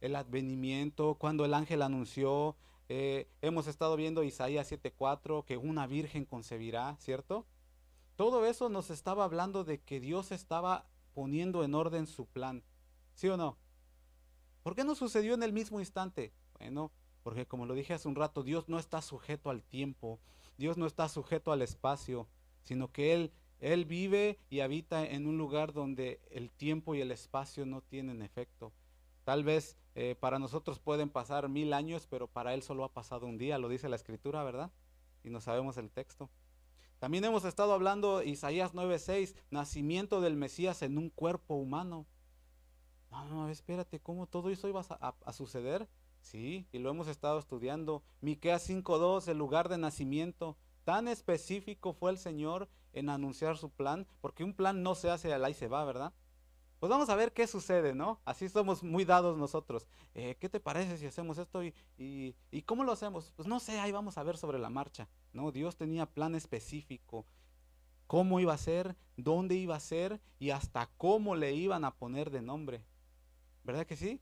[0.00, 2.56] el advenimiento, cuando el ángel anunció,
[2.88, 7.46] eh, hemos estado viendo Isaías 7:4, que una virgen concebirá, ¿cierto?
[8.16, 12.62] Todo eso nos estaba hablando de que Dios estaba poniendo en orden su plan,
[13.14, 13.58] ¿sí o no?
[14.62, 16.32] ¿Por qué no sucedió en el mismo instante?
[16.58, 20.20] Bueno, porque como lo dije hace un rato, Dios no está sujeto al tiempo,
[20.58, 22.28] Dios no está sujeto al espacio,
[22.62, 27.10] sino que Él, Él vive y habita en un lugar donde el tiempo y el
[27.10, 28.72] espacio no tienen efecto.
[29.24, 33.26] Tal vez eh, para nosotros pueden pasar mil años, pero para Él solo ha pasado
[33.26, 34.70] un día, lo dice la Escritura, ¿verdad?
[35.24, 36.28] Y no sabemos el texto.
[36.98, 42.04] También hemos estado hablando Isaías 9:6, nacimiento del Mesías en un cuerpo humano.
[43.10, 45.88] No, no, espérate, ¿cómo todo eso iba a, suceder?
[46.20, 48.02] Sí, y lo hemos estado estudiando.
[48.20, 50.58] Miqueas 5.2, el lugar de nacimiento.
[50.84, 55.32] Tan específico fue el Señor en anunciar su plan, porque un plan no se hace
[55.32, 56.12] al ahí se va, ¿verdad?
[56.78, 58.20] Pues vamos a ver qué sucede, ¿no?
[58.24, 59.88] Así somos muy dados nosotros.
[60.14, 62.34] Eh, ¿Qué te parece si hacemos esto y,
[62.66, 63.32] cómo lo hacemos?
[63.34, 65.08] Pues no sé, ahí vamos a ver sobre la marcha.
[65.32, 67.24] No, Dios tenía plan específico.
[68.06, 72.30] Cómo iba a ser, dónde iba a ser y hasta cómo le iban a poner
[72.30, 72.84] de nombre.
[73.64, 74.20] ¿Verdad que sí?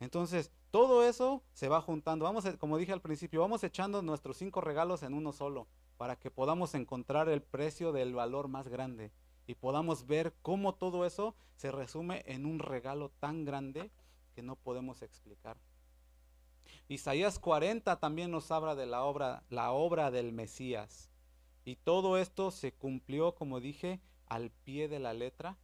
[0.00, 2.24] Entonces, todo eso se va juntando.
[2.24, 6.30] Vamos, como dije al principio, vamos echando nuestros cinco regalos en uno solo para que
[6.30, 9.12] podamos encontrar el precio del valor más grande
[9.46, 13.90] y podamos ver cómo todo eso se resume en un regalo tan grande
[14.34, 15.56] que no podemos explicar.
[16.88, 21.10] Isaías 40 también nos habla de la obra, la obra del Mesías.
[21.64, 25.56] Y todo esto se cumplió, como dije, al pie de la letra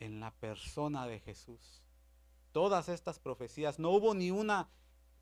[0.00, 1.84] en la persona de Jesús
[2.54, 3.80] todas estas profecías.
[3.80, 4.70] No hubo ni una,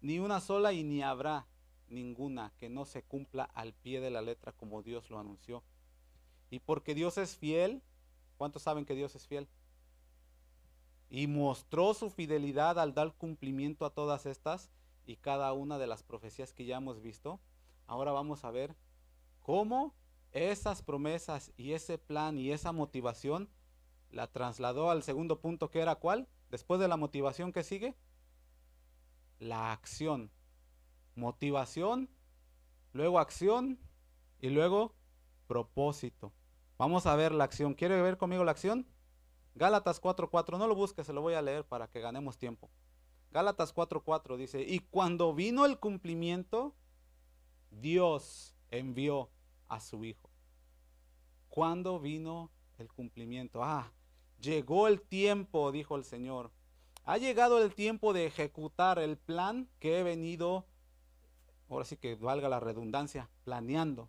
[0.03, 1.47] ni una sola y ni habrá
[1.89, 5.65] ninguna que no se cumpla al pie de la letra como Dios lo anunció.
[6.51, 7.83] Y porque Dios es fiel,
[8.37, 9.49] ¿cuántos saben que Dios es fiel?
[11.11, 14.71] Y mostró su fidelidad al dar cumplimiento a todas estas
[15.05, 17.41] y cada una de las profecías que ya hemos visto.
[17.87, 18.77] Ahora vamos a ver
[19.41, 19.95] cómo
[20.33, 23.51] esas promesas y ese plan y esa motivación
[24.11, 26.29] la trasladó al segundo punto que era cuál?
[26.51, 27.97] Después de la motivación que sigue,
[29.39, 30.31] la acción.
[31.15, 32.09] Motivación,
[32.93, 33.79] luego acción
[34.41, 34.95] y luego
[35.47, 36.33] propósito.
[36.83, 37.75] Vamos a ver la acción.
[37.75, 38.89] ¿Quiere ver conmigo la acción?
[39.55, 42.71] Gálatas 4:4, no lo busque, se lo voy a leer para que ganemos tiempo.
[43.31, 46.75] Gálatas 4:4 dice, y cuando vino el cumplimiento,
[47.71, 49.31] Dios envió
[49.69, 50.29] a su Hijo.
[51.49, 53.63] ¿Cuándo vino el cumplimiento?
[53.63, 53.93] Ah,
[54.41, 56.51] llegó el tiempo, dijo el Señor.
[57.05, 60.67] Ha llegado el tiempo de ejecutar el plan que he venido,
[61.69, 64.09] ahora sí que valga la redundancia, planeando.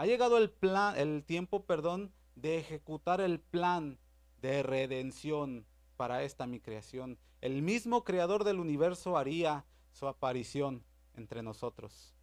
[0.00, 3.98] Ha llegado el plan, el tiempo, perdón, de ejecutar el plan
[4.40, 5.66] de redención
[5.98, 7.18] para esta mi creación.
[7.42, 10.82] El mismo creador del universo haría su aparición
[11.18, 12.14] entre nosotros.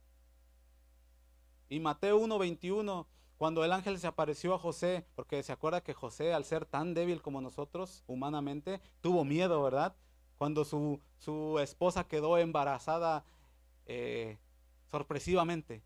[1.70, 3.06] Y Mateo 1:21,
[3.38, 6.96] cuando el ángel se apareció a José, porque se acuerda que José, al ser tan
[6.96, 9.96] débil como nosotros humanamente, tuvo miedo, ¿verdad?
[10.40, 13.24] Cuando su, su esposa quedó embarazada
[13.86, 14.40] eh,
[14.90, 15.84] sorpresivamente.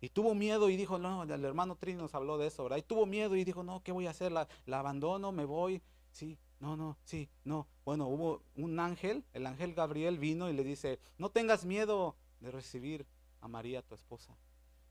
[0.00, 2.78] Y tuvo miedo y dijo, no, el hermano Trini nos habló de eso, ¿verdad?
[2.78, 4.32] Y tuvo miedo y dijo, no, ¿qué voy a hacer?
[4.32, 5.30] ¿La, la abandono?
[5.30, 5.82] ¿Me voy?
[6.10, 7.66] Sí, no, no, sí, no.
[7.84, 12.50] Bueno, hubo un ángel, el ángel Gabriel vino y le dice, no tengas miedo de
[12.50, 13.06] recibir
[13.42, 14.36] a María, tu esposa.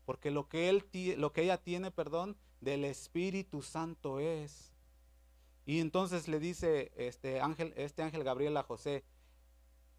[0.04, 0.84] Porque lo que, él,
[1.18, 4.72] lo que ella tiene, perdón, del Espíritu Santo es.
[5.66, 9.04] Y entonces le dice este ángel, este ángel Gabriel a José,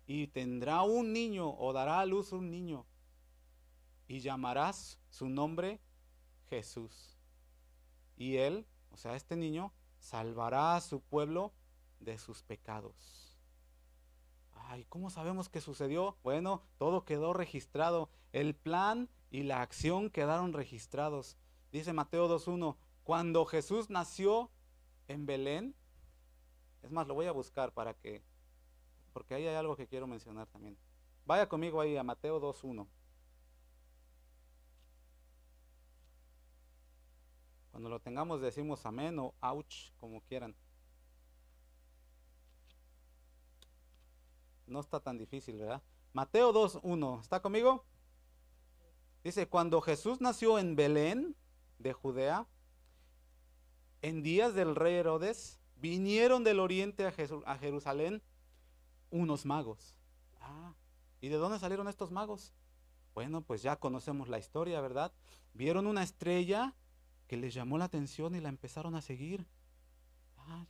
[0.07, 2.85] y tendrá un niño o dará a luz un niño
[4.11, 5.79] y llamarás su nombre
[6.49, 7.17] Jesús.
[8.17, 11.53] Y él, o sea, este niño, salvará a su pueblo
[12.01, 13.37] de sus pecados.
[14.51, 16.17] Ay, ¿cómo sabemos que sucedió?
[16.23, 18.09] Bueno, todo quedó registrado.
[18.33, 21.37] El plan y la acción quedaron registrados.
[21.71, 24.51] Dice Mateo 2.1, cuando Jesús nació
[25.07, 25.73] en Belén,
[26.83, 28.21] es más, lo voy a buscar para que,
[29.13, 30.77] porque ahí hay algo que quiero mencionar también.
[31.25, 32.85] Vaya conmigo ahí a Mateo 2.1.
[37.81, 40.55] Cuando lo tengamos decimos amén o ouch, como quieran.
[44.67, 45.81] No está tan difícil, ¿verdad?
[46.13, 47.83] Mateo 2.1, ¿está conmigo?
[49.23, 51.35] Dice, cuando Jesús nació en Belén
[51.79, 52.45] de Judea,
[54.03, 58.21] en días del rey Herodes, vinieron del oriente a, Jerusalén
[59.09, 59.95] unos magos.
[60.39, 60.75] Ah,
[61.19, 62.53] ¿y de dónde salieron estos magos?
[63.15, 65.11] Bueno, pues ya conocemos la historia, ¿verdad?
[65.55, 66.75] Vieron una estrella
[67.31, 69.47] que les llamó la atención y la empezaron a seguir.
[70.35, 70.65] Ah,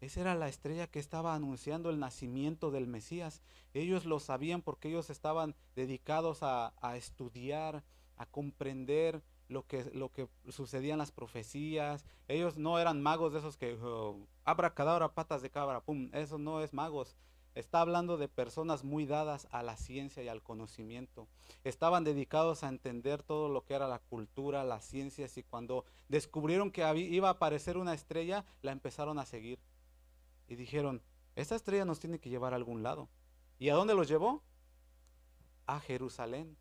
[0.00, 3.42] esa era la estrella que estaba anunciando el nacimiento del Mesías.
[3.74, 7.84] Ellos lo sabían porque ellos estaban dedicados a, estudiar,
[8.16, 12.04] a comprender lo que, lo que sucedía en las profecías.
[12.26, 16.10] Ellos no eran magos de esos que oh, abra cadabra, patas de cabra, pum.
[16.12, 17.14] Eso no es magos.
[17.54, 21.26] Está hablando de personas muy dadas a la ciencia y al conocimiento.
[21.64, 26.70] Estaban dedicados a entender todo lo que era la cultura, las ciencias y cuando descubrieron
[26.70, 29.58] que iba a aparecer una estrella, la empezaron a seguir.
[30.46, 31.02] Y dijeron,
[31.34, 33.08] esta estrella nos tiene que llevar a algún lado.
[33.58, 34.42] ¿Y a dónde los llevó?
[35.66, 36.56] A Jerusalén.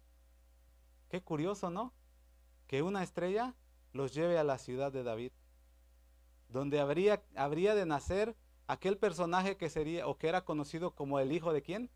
[1.10, 1.94] Qué curioso, ¿no?
[2.68, 3.56] Que una estrella
[3.94, 5.32] los lleve a la ciudad de David,
[6.50, 8.36] donde habría, habría de nacer
[8.70, 11.90] aquel personaje que sería o que era conocido como el hijo de quién?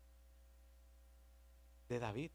[1.88, 2.32] De David.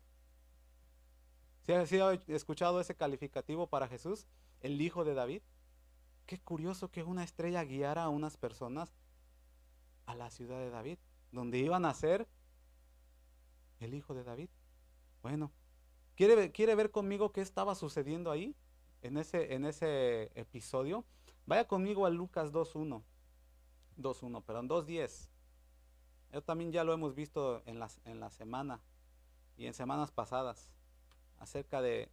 [1.63, 4.27] ¿Sí ha escuchado ese calificativo para Jesús?
[4.61, 5.41] El hijo de David.
[6.25, 8.93] Qué curioso que una estrella guiara a unas personas
[10.05, 10.99] a la ciudad de David,
[11.33, 12.25] donde iban a ser
[13.81, 14.49] el hijo de David.
[15.21, 15.51] Bueno,
[16.15, 18.55] ¿quiere, quiere ver conmigo qué estaba sucediendo ahí
[19.01, 21.03] en ese, en ese episodio?
[21.45, 23.03] Vaya conmigo a Lucas 2.1.
[24.01, 25.29] 2.1, perdón, 2.10.
[26.31, 28.81] Yo también ya lo hemos visto en, en la semana
[29.57, 30.69] y en semanas pasadas
[31.39, 32.09] acerca de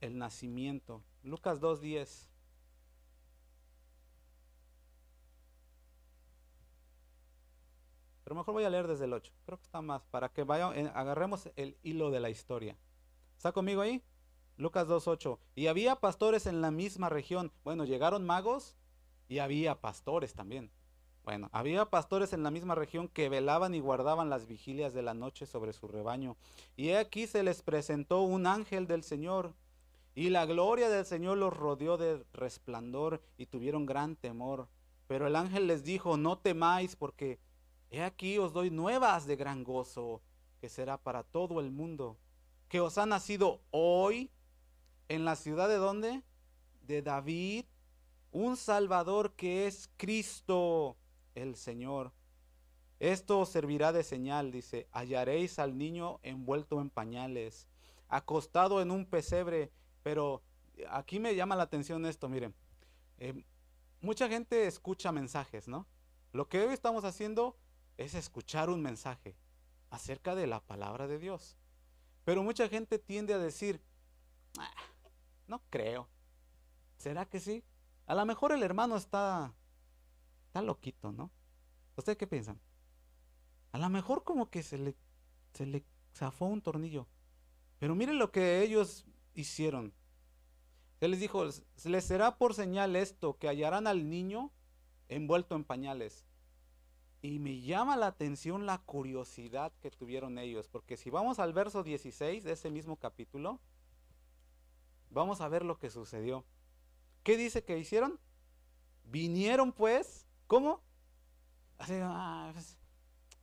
[0.00, 1.02] el nacimiento.
[1.22, 2.28] Lucas 2.10.
[8.24, 9.32] Pero mejor voy a leer desde el 8.
[9.44, 12.76] Creo que está más para que vaya, agarremos el hilo de la historia.
[13.36, 14.02] ¿Está conmigo ahí?
[14.56, 15.38] Lucas 2.8.
[15.54, 17.52] Y había pastores en la misma región.
[17.62, 18.74] Bueno, llegaron magos
[19.28, 20.70] y había pastores también.
[21.24, 25.12] Bueno, había pastores en la misma región que velaban y guardaban las vigilias de la
[25.12, 26.36] noche sobre su rebaño.
[26.76, 29.52] Y aquí se les presentó un ángel del Señor.
[30.14, 34.68] Y la gloria del Señor los rodeó de resplandor y tuvieron gran temor.
[35.08, 37.40] Pero el ángel les dijo, no temáis porque
[37.90, 40.22] he aquí os doy nuevas de gran gozo,
[40.60, 42.16] que será para todo el mundo,
[42.68, 44.30] que os ha nacido hoy
[45.08, 46.22] en la ciudad de dónde?
[46.82, 47.64] De David
[48.32, 50.96] un Salvador que es Cristo
[51.34, 52.12] el Señor.
[52.98, 57.66] Esto os servirá de señal, dice, hallaréis al niño envuelto en pañales,
[58.08, 59.70] acostado en un pesebre,
[60.02, 60.42] pero
[60.90, 62.54] aquí me llama la atención esto, miren.
[63.18, 63.44] Eh,
[64.00, 65.86] mucha gente escucha mensajes, ¿no?
[66.32, 67.56] Lo que hoy estamos haciendo
[67.98, 69.36] es escuchar un mensaje
[69.90, 71.56] acerca de la palabra de Dios.
[72.24, 73.80] Pero mucha gente tiende a decir,
[74.58, 74.70] ah,
[75.46, 76.08] no creo.
[76.96, 77.62] ¿Será que sí?
[78.06, 79.52] A lo mejor el hermano está,
[80.46, 81.30] está loquito, ¿no?
[81.96, 82.60] ¿Ustedes qué piensan?
[83.72, 84.94] A lo mejor como que se le,
[85.52, 87.06] se le zafó un tornillo.
[87.78, 89.92] Pero miren lo que ellos hicieron.
[91.00, 91.44] Él les dijo,
[91.84, 94.50] les será por señal esto, que hallarán al niño
[95.08, 96.24] envuelto en pañales.
[97.22, 101.82] Y me llama la atención la curiosidad que tuvieron ellos, porque si vamos al verso
[101.82, 103.60] 16 de ese mismo capítulo,
[105.10, 106.44] vamos a ver lo que sucedió.
[107.26, 108.20] ¿Qué dice que hicieron?
[109.02, 110.80] Vinieron pues, ¿cómo?
[111.76, 112.76] Así, ah, pues,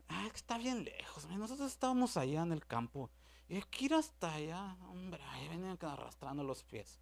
[0.07, 3.09] ah, está bien lejos, nosotros estábamos allá en el campo.
[3.49, 7.01] Y hay que ir hasta allá, hombre, ahí venían arrastrando los pies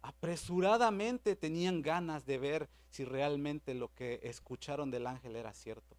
[0.00, 5.94] apresuradamente tenían ganas de ver si realmente lo que escucharon del ángel era cierto.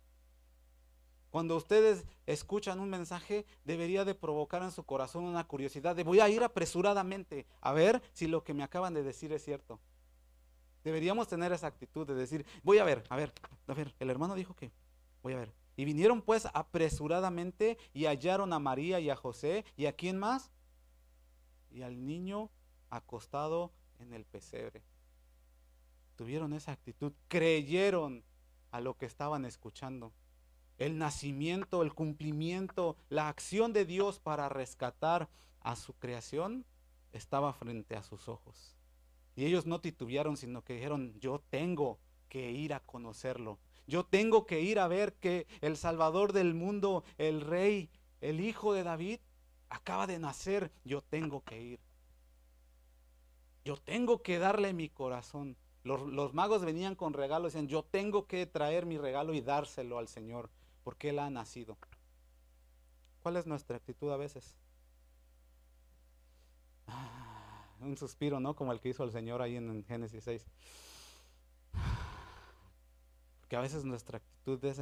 [1.33, 6.19] Cuando ustedes escuchan un mensaje, debería de provocar en su corazón una curiosidad de voy
[6.19, 9.79] a ir apresuradamente a ver si lo que me acaban de decir es cierto.
[10.83, 13.33] Deberíamos tener esa actitud de decir, voy a ver, a ver,
[13.65, 14.71] a ver, el hermano dijo que,
[15.23, 15.51] voy a ver.
[15.75, 20.51] Y vinieron pues apresuradamente y hallaron a María y a José y a quién más?
[21.71, 22.51] y al niño
[22.91, 24.83] acostado en el pesebre.
[26.15, 28.23] Tuvieron esa actitud, creyeron
[28.69, 30.13] a lo que estaban escuchando.
[30.77, 35.29] El nacimiento, el cumplimiento, la acción de Dios para rescatar
[35.61, 36.65] a su creación
[37.11, 38.75] estaba frente a sus ojos.
[39.35, 43.59] Y ellos no titubearon, sino que dijeron, yo tengo que ir a conocerlo.
[43.87, 47.89] Yo tengo que ir a ver que el Salvador del mundo, el Rey,
[48.21, 49.19] el Hijo de David,
[49.69, 51.79] acaba de nacer, yo tengo que ir.
[53.65, 55.57] Yo tengo que darle mi corazón.
[55.83, 60.07] Los, magos venían con regalos decían, yo tengo que traer mi regalo y dárselo al
[60.07, 60.49] Señor,
[60.83, 61.77] porque Él ha nacido.
[63.21, 64.57] ¿Cuál es nuestra actitud a veces?
[66.87, 68.55] Ah, un suspiro, ¿no?
[68.55, 70.45] Como el que hizo el Señor ahí en, Génesis 6.
[73.39, 74.81] Porque a veces nuestra actitud es,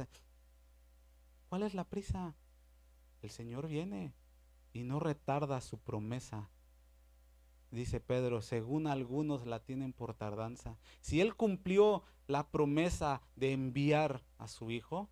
[1.48, 2.34] ¿cuál es la prisa?
[3.22, 4.12] El Señor viene
[4.72, 6.50] y no retarda su promesa.
[7.70, 10.76] Dice Pedro, según algunos la tienen por tardanza.
[11.00, 15.08] Si Él cumplió la promesa de enviar a su Hijo,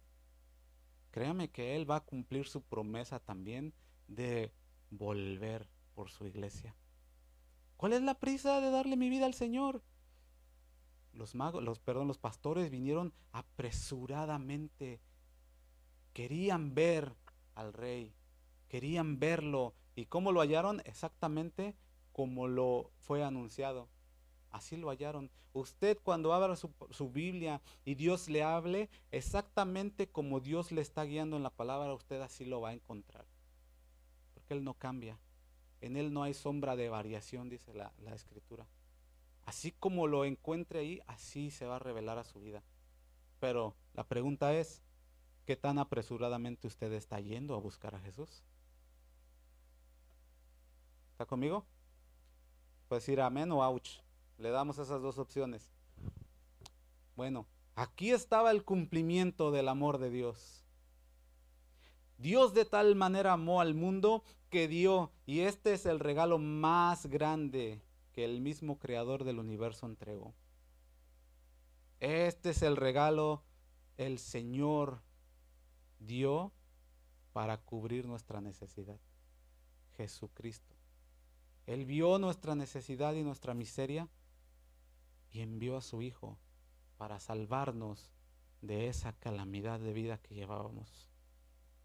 [1.11, 3.75] créame que Él va a cumplir su promesa también
[4.09, 4.53] de
[4.91, 6.75] volver por su iglesia.
[7.77, 9.83] ¿Cuál es la prisa de darle mi vida al Señor?
[11.13, 15.01] Los magos, los perdón, los pastores vinieron apresuradamente.
[16.13, 17.15] Querían ver
[17.55, 18.15] al rey
[18.71, 19.75] querían verlo.
[19.95, 20.81] ¿Y cómo lo hallaron?
[20.87, 21.77] Exactamente
[22.13, 23.89] como lo fue anunciado.
[24.51, 25.31] Así lo hallaron.
[25.53, 31.37] Usted cuando abra su, Biblia y Dios le hable, exactamente como Dios le está guiando
[31.37, 33.25] en la palabra, usted así lo va a encontrar.
[34.35, 35.19] Porque Él no cambia.
[35.81, 38.67] En Él no hay sombra de variación, dice la, la escritura.
[39.45, 42.63] Así como lo encuentre ahí, así se va a revelar a su vida.
[43.41, 44.83] Pero la pregunta es,
[45.47, 48.43] ¿qué tan apresuradamente usted está yendo a buscar a Jesús?
[51.13, 51.65] ¿Está conmigo?
[52.89, 54.01] Puede decir amén o ouch.
[54.41, 55.71] Le damos esas dos opciones.
[57.15, 60.65] Bueno, aquí estaba el cumplimiento del amor de Dios.
[62.17, 67.05] Dios de tal manera amó al mundo que dio, y este es el regalo más
[67.07, 70.35] grande que el mismo creador del universo entregó.
[72.01, 73.43] Este es el regalo
[73.99, 75.03] el Señor
[75.99, 76.51] dio
[77.35, 78.99] para cubrir nuestra necesidad.
[79.99, 80.75] Jesucristo.
[81.67, 84.09] Él vio nuestra necesidad y nuestra miseria
[85.33, 86.39] y envió a su Hijo
[86.97, 88.13] para salvarnos
[88.63, 91.09] de esa calamidad de vida que llevábamos.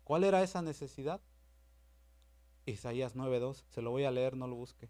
[0.03, 1.21] ¿Cuál era esa necesidad?
[2.65, 4.89] Isaías 9.2, se lo voy a leer, no lo busque.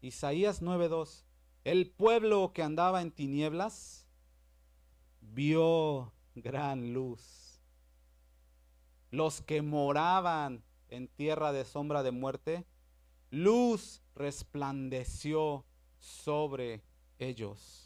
[0.00, 1.24] Isaías 9.2,
[1.64, 4.06] el pueblo que andaba en tinieblas
[5.20, 7.60] vio gran luz.
[9.10, 12.66] Los que moraban en tierra de sombra de muerte,
[13.30, 15.64] luz resplandeció
[15.98, 16.82] sobre
[17.18, 17.85] ellos.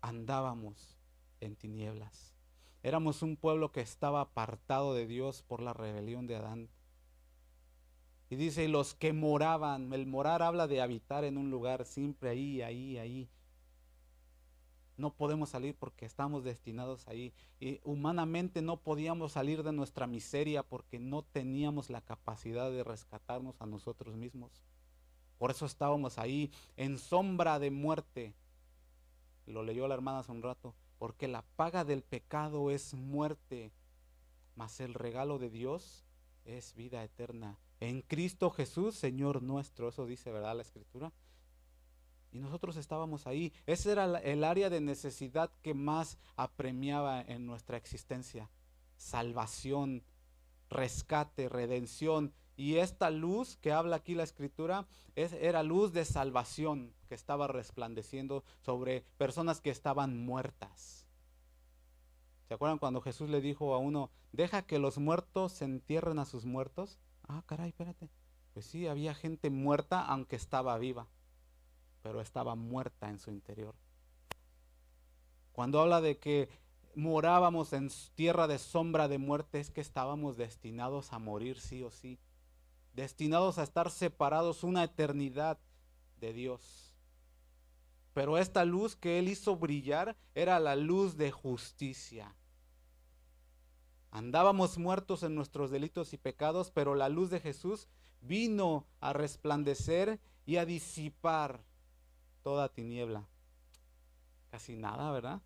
[0.00, 0.96] Andábamos
[1.40, 2.34] en tinieblas.
[2.82, 6.68] Éramos un pueblo que estaba apartado de Dios por la rebelión de Adán.
[8.30, 12.62] Y dice, los que moraban, el morar habla de habitar en un lugar siempre ahí,
[12.62, 13.28] ahí, ahí.
[14.96, 17.32] No podemos salir porque estamos destinados ahí.
[17.58, 23.60] Y humanamente no podíamos salir de nuestra miseria porque no teníamos la capacidad de rescatarnos
[23.62, 24.50] a nosotros mismos.
[25.38, 28.34] Por eso estábamos ahí en sombra de muerte.
[29.48, 30.74] Lo leyó la hermana hace un rato.
[30.98, 33.72] Porque la paga del pecado es muerte,
[34.56, 36.04] mas el regalo de Dios
[36.44, 37.58] es vida eterna.
[37.80, 39.88] En Cristo Jesús, Señor nuestro.
[39.88, 40.56] Eso dice, ¿verdad?
[40.56, 41.12] La escritura.
[42.30, 43.52] Y nosotros estábamos ahí.
[43.66, 48.50] Ese era el área de necesidad que más apremiaba en nuestra existencia.
[48.96, 50.02] Salvación,
[50.68, 52.34] rescate, redención.
[52.56, 57.48] Y esta luz que habla aquí la escritura es, era luz de salvación que estaba
[57.48, 61.06] resplandeciendo sobre personas que estaban muertas.
[62.46, 66.24] ¿Se acuerdan cuando Jesús le dijo a uno, deja que los muertos se entierren a
[66.24, 66.98] sus muertos?
[67.26, 68.08] Ah, caray, espérate.
[68.54, 71.08] Pues sí, había gente muerta aunque estaba viva
[72.02, 73.74] pero estaba muerta en su interior.
[75.52, 76.48] Cuando habla de que
[76.94, 81.90] morábamos en tierra de sombra de muerte, es que estábamos destinados a morir sí o
[81.90, 82.18] sí,
[82.94, 85.58] destinados a estar separados una eternidad
[86.20, 86.87] de Dios.
[88.18, 92.34] Pero esta luz que Él hizo brillar era la luz de justicia.
[94.10, 97.86] Andábamos muertos en nuestros delitos y pecados, pero la luz de Jesús
[98.20, 101.62] vino a resplandecer y a disipar
[102.42, 103.24] toda tiniebla.
[104.50, 105.40] Casi nada, ¿verdad?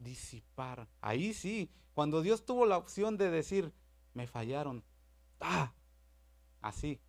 [0.00, 0.88] Disipar.
[1.00, 3.72] Ahí sí, cuando Dios tuvo la opción de decir,
[4.14, 4.82] me fallaron.
[5.38, 5.72] ¡Ah!
[6.60, 7.00] Así.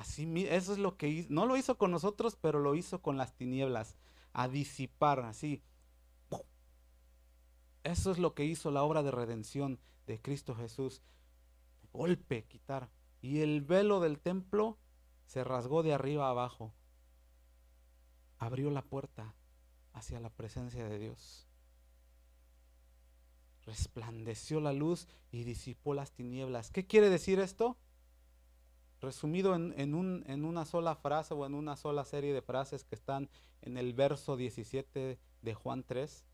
[0.00, 1.28] Así, eso es lo que hizo.
[1.30, 3.96] No lo hizo con nosotros, pero lo hizo con las tinieblas.
[4.32, 5.62] A disipar, así.
[7.84, 11.02] Eso es lo que hizo la obra de redención de Cristo Jesús.
[11.92, 12.88] golpe, quitar.
[13.20, 14.78] Y el velo del templo
[15.26, 16.72] se rasgó de arriba a abajo
[18.38, 19.34] abrió la puerta
[19.92, 21.46] hacia la presencia de Dios.
[23.66, 26.70] Resplandeció la luz y disipó las tinieblas.
[26.70, 27.76] ¿Qué quiere decir esto?
[29.00, 32.94] Resumido en, un, en, una sola frase o en una sola serie de frases que
[32.94, 33.30] están
[33.62, 36.24] en el verso 17 de Juan 3.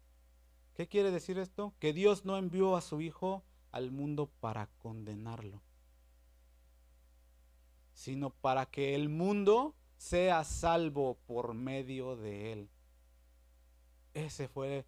[0.75, 1.75] ¿Qué quiere decir esto?
[1.79, 5.63] Que Dios no envió a su Hijo al mundo para condenarlo,
[7.93, 12.71] sino para que el mundo sea salvo por medio de él.
[14.15, 14.87] Ese fue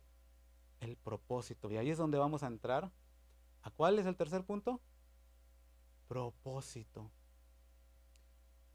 [0.81, 1.71] el propósito.
[1.71, 2.91] Y ahí es donde vamos a entrar.
[3.63, 4.81] ¿A cuál es el tercer punto?
[6.09, 7.11] Propósito.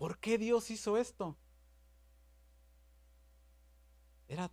[0.04, 1.38] ¿Por qué Dios hizo esto?
[4.28, 4.52] Era,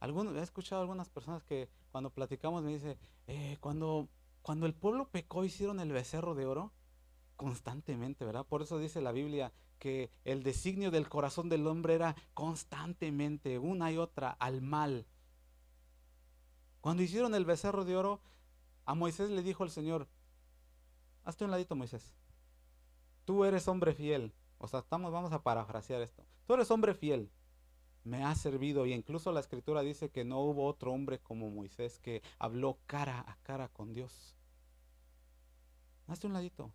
[0.00, 2.96] he escuchado a algunas personas que cuando platicamos me dice,
[3.26, 4.08] eh, cuando,
[4.42, 6.70] cuando el pueblo pecó hicieron el becerro de oro
[7.34, 8.46] constantemente, ¿verdad?
[8.46, 13.90] Por eso dice la Biblia que el designio del corazón del hombre era constantemente, una
[13.90, 15.04] y otra, al mal.
[16.80, 18.20] Cuando hicieron el becerro de oro,
[18.84, 20.06] a Moisés le dijo el Señor,
[21.24, 22.14] hazte un ladito Moisés,
[23.24, 27.30] tú eres hombre fiel, o sea, estamos, vamos a parafrasear esto, tú eres hombre fiel,
[28.04, 31.98] me has servido y incluso la escritura dice que no hubo otro hombre como Moisés
[31.98, 34.34] que habló cara a cara con Dios.
[36.06, 36.72] Hazte un ladito.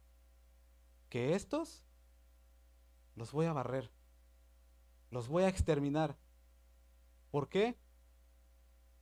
[1.09, 1.83] Que estos
[3.15, 3.89] los voy a barrer,
[5.11, 6.17] los voy a exterminar.
[7.31, 7.77] ¿Por qué?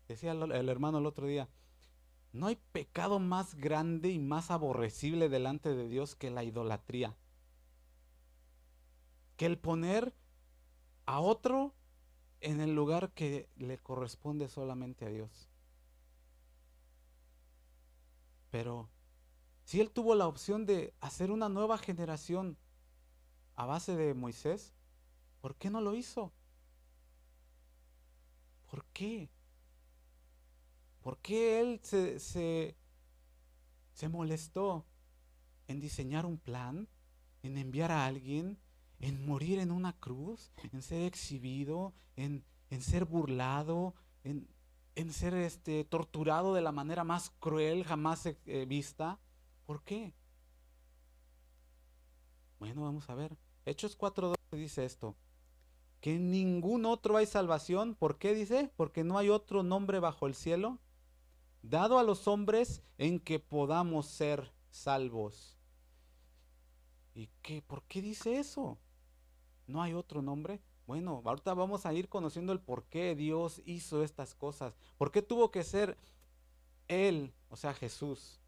[0.08, 1.50] Decía el, hermano el otro día,
[2.32, 7.16] no hay pecado más grande y más aborrecible delante de Dios que la idolatría.
[9.38, 10.14] Que el poner
[11.06, 11.74] a otro
[12.42, 15.50] en el lugar que le corresponde solamente a Dios.
[18.52, 18.90] Pero
[19.64, 22.58] si él tuvo la opción de hacer una nueva generación
[23.56, 24.74] a base de Moisés,
[25.42, 26.32] ¿por qué no lo hizo?
[28.70, 29.30] ¿Por qué?
[31.02, 32.76] ¿Por qué él se, se,
[34.10, 34.86] molestó
[35.68, 36.88] en diseñar un plan,
[37.42, 38.58] en enviar a alguien,
[39.04, 42.46] en morir en una cruz, en ser exhibido, en,
[42.80, 43.94] ser burlado,
[44.24, 44.48] en,
[45.12, 48.30] ser este, torturado de la manera más cruel jamás
[48.66, 49.20] vista?
[49.66, 50.14] ¿Por qué?
[52.60, 53.38] Bueno, vamos a ver.
[53.66, 55.18] Hechos 4.12 dice esto.
[56.00, 57.96] Que en ningún otro hay salvación.
[57.96, 58.72] ¿Por qué dice?
[58.78, 60.80] Porque no hay otro nombre bajo el cielo
[61.62, 65.58] dado a los hombres en que podamos ser salvos.
[67.14, 67.62] ¿Y qué?
[67.62, 68.78] ¿Por qué dice eso?
[69.68, 70.62] ¿No hay otro nombre?
[70.86, 74.76] Bueno, ahorita vamos a ir conociendo el por qué Dios hizo estas cosas.
[74.98, 75.98] ¿Por qué tuvo que ser
[76.88, 78.40] Él, o sea, Jesús,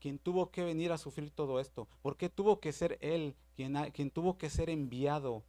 [0.00, 1.86] quien tuvo que venir a sufrir todo esto?
[2.00, 5.44] ¿Por qué tuvo que ser Él quien, quien tuvo que ser enviado?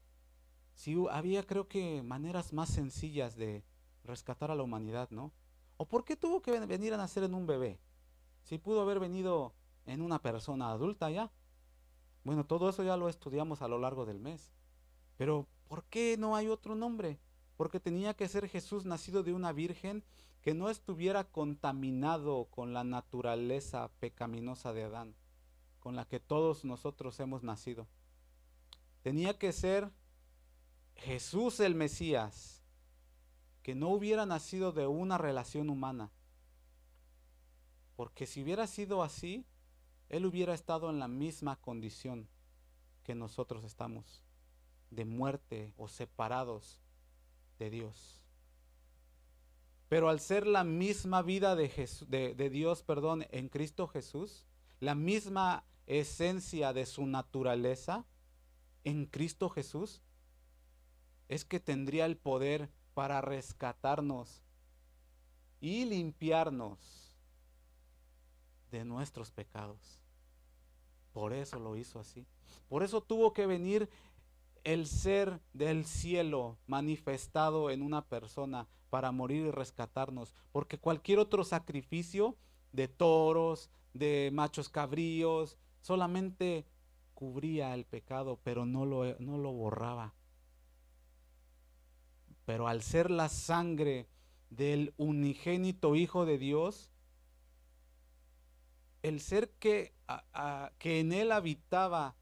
[0.76, 3.64] Si había creo que maneras más sencillas de
[4.04, 5.32] rescatar a la humanidad, ¿no?
[5.78, 7.80] ¿O por qué tuvo que venir a nacer en un bebé?
[8.44, 9.54] Si pudo haber venido
[9.86, 11.32] en una persona adulta ya.
[12.24, 14.52] Bueno, todo eso ya lo estudiamos a lo largo del mes.
[15.24, 17.18] Pero ¿por qué no hay otro nombre?
[17.56, 20.04] Porque tenía que ser Jesús nacido de una virgen
[20.42, 25.16] que no estuviera contaminado con la naturaleza pecaminosa de Adán,
[25.80, 27.88] con la que todos nosotros hemos nacido.
[29.02, 29.94] Tenía que ser
[30.96, 32.62] Jesús el Mesías,
[33.62, 36.12] que no hubiera nacido de una relación humana.
[37.96, 39.46] Porque si hubiera sido así,
[40.10, 42.28] Él hubiera estado en la misma condición
[43.04, 44.22] que nosotros estamos,
[44.94, 46.82] de muerte o separados
[47.60, 48.24] de Dios.
[49.90, 51.70] Pero al ser la misma vida de,
[52.08, 54.46] de, Dios, perdón, en Cristo Jesús,
[54.80, 58.06] la misma esencia de su naturaleza
[58.84, 60.02] en Cristo Jesús,
[61.30, 64.42] es que tendría el poder para rescatarnos
[65.62, 67.16] y limpiarnos
[68.72, 70.00] de nuestros pecados.
[71.14, 72.26] Por eso lo hizo así.
[72.68, 73.88] Por eso tuvo que venir
[74.64, 80.34] el ser del cielo manifestado en una persona para morir y rescatarnos.
[80.52, 82.38] Porque cualquier otro sacrificio
[82.72, 86.66] de toros, de machos cabríos, solamente
[87.14, 90.14] cubría el pecado, pero no lo, no lo borraba.
[92.46, 94.08] Pero al ser la sangre
[94.50, 96.92] del unigénito Hijo de Dios,
[99.02, 99.94] el ser que,
[100.80, 102.16] que en él habitaba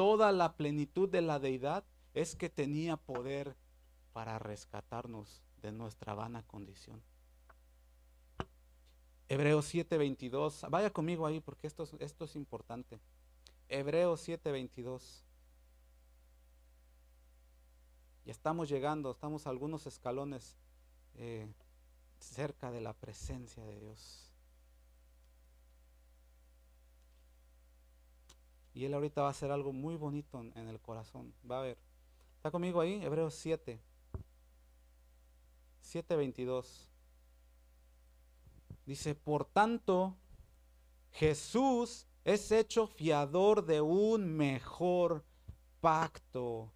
[0.00, 1.84] toda la plenitud de la deidad,
[2.14, 3.54] es que tenía poder
[4.14, 7.02] para rescatarnos de nuestra vana condición.
[9.28, 11.84] Hebreos 7:22, vaya conmigo ahí porque esto,
[12.24, 12.98] es importante.
[13.68, 15.22] Hebreos 7:22.
[18.24, 20.56] Y estamos llegando, estamos algunos escalones
[21.16, 21.46] eh,
[22.20, 24.29] cerca de la presencia de Dios.
[28.72, 31.34] Y Él ahorita va a hacer algo muy bonito en, el corazón.
[31.48, 31.78] Va a ver.
[32.36, 33.02] ¿Está conmigo ahí?
[33.02, 33.80] Hebreos 7.
[35.82, 36.88] 7:22.
[38.86, 40.16] Dice, por tanto,
[41.12, 45.24] Jesús es hecho fiador de un mejor
[45.80, 46.72] pacto.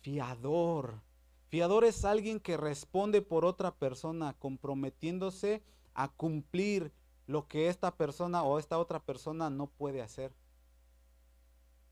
[0.00, 1.00] Fiador.
[1.48, 5.62] Fiador es alguien que responde por otra persona, comprometiéndose
[5.94, 6.92] a cumplir
[7.26, 10.32] lo que esta persona o esta otra persona no puede hacer.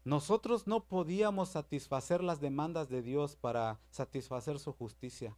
[0.04, 5.36] Nosotros no podíamos satisfacer las demandas de Dios para satisfacer su justicia.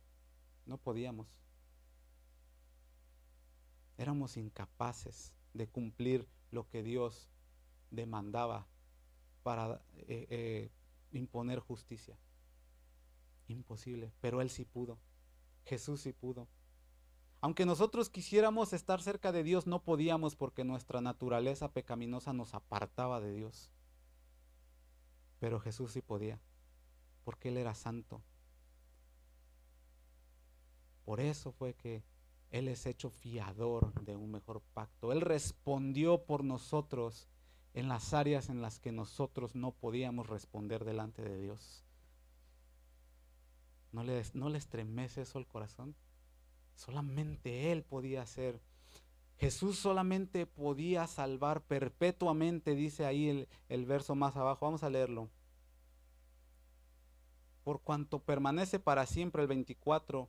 [0.65, 1.29] No podíamos.
[3.99, 7.29] Éramos incapaces de cumplir lo que Dios
[7.91, 8.67] demandaba
[9.43, 10.71] para eh, eh,
[11.12, 12.17] imponer justicia.
[13.49, 14.99] Imposible, pero Él sí pudo.
[15.67, 16.49] Jesús sí pudo.
[17.43, 23.21] Aunque nosotros quisiéramos estar cerca de Dios, no podíamos porque nuestra naturaleza pecaminosa nos apartaba
[23.21, 23.71] de Dios.
[25.45, 26.41] Pero Jesús sí podía,
[27.23, 28.23] porque Él era santo.
[31.05, 32.03] Por eso fue que
[32.51, 35.13] Él es hecho fiador de un mejor pacto.
[35.13, 37.29] Él respondió por nosotros
[37.75, 41.85] en las áreas en las que nosotros no podíamos responder delante de Dios.
[43.93, 45.95] ¿No le, no le estremece eso el corazón?
[46.75, 48.63] Solamente Él podía hacer.
[49.39, 54.66] Jesús solamente podía salvar perpetuamente, dice ahí el, el verso más abajo.
[54.66, 55.28] Vamos a leerlo.
[57.64, 60.28] Por cuanto permanece para siempre el 24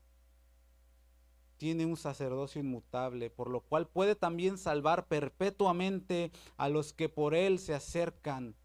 [1.57, 7.33] tiene un sacerdocio inmutable, por lo cual puede también salvar perpetuamente a los que por
[7.33, 8.55] él se acercan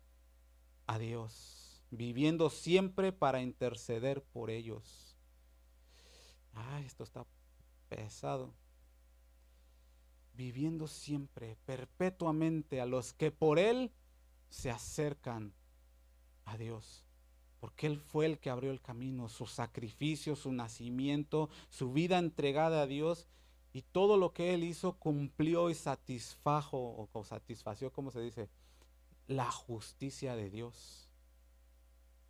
[0.87, 5.17] a Dios, viviendo siempre para interceder por ellos.
[6.55, 7.25] Ay, esto está
[7.89, 8.53] pesado.
[10.41, 13.91] Viviendo siempre, perpetuamente a los que por él
[14.49, 15.53] se acercan
[16.47, 17.05] a Dios
[17.61, 22.83] porque Él fue el que abrió el camino, su sacrificio, su nacimiento, su vida entregada
[22.83, 23.27] a Dios
[23.75, 28.49] y todo lo que Él hizo cumplió y satisfajo o satisfació, como se dice,
[29.29, 31.11] la justicia de Dios.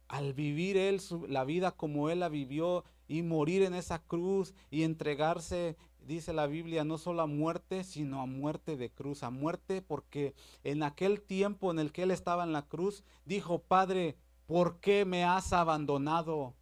[0.08, 4.82] Al vivir Él la vida como Él la vivió y morir en esa cruz y
[4.82, 5.76] entregarse,
[6.07, 10.34] dice la Biblia, no solo a muerte, sino a muerte de cruz, a muerte porque
[10.64, 15.05] en aquel tiempo en el que Él estaba en la cruz, dijo, Padre, ¿por qué
[15.05, 16.55] me has abandonado?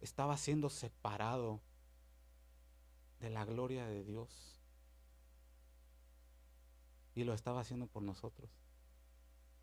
[0.00, 1.60] Estaba siendo separado
[3.20, 4.60] de la gloria de Dios.
[7.14, 8.50] Y lo estaba haciendo por nosotros.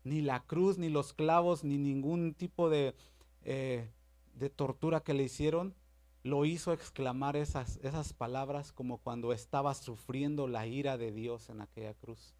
[0.04, 2.94] Ni la cruz, ni los clavos, ni ningún tipo de,
[3.42, 3.88] eh,
[4.34, 5.74] de tortura que le hicieron,
[6.22, 11.60] lo hizo exclamar esas, esas palabras como cuando estaba sufriendo la ira de Dios en
[11.60, 12.34] aquella cruz.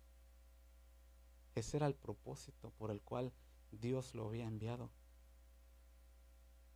[1.54, 3.32] Ese era el propósito por el cual
[3.70, 4.90] Dios lo había enviado.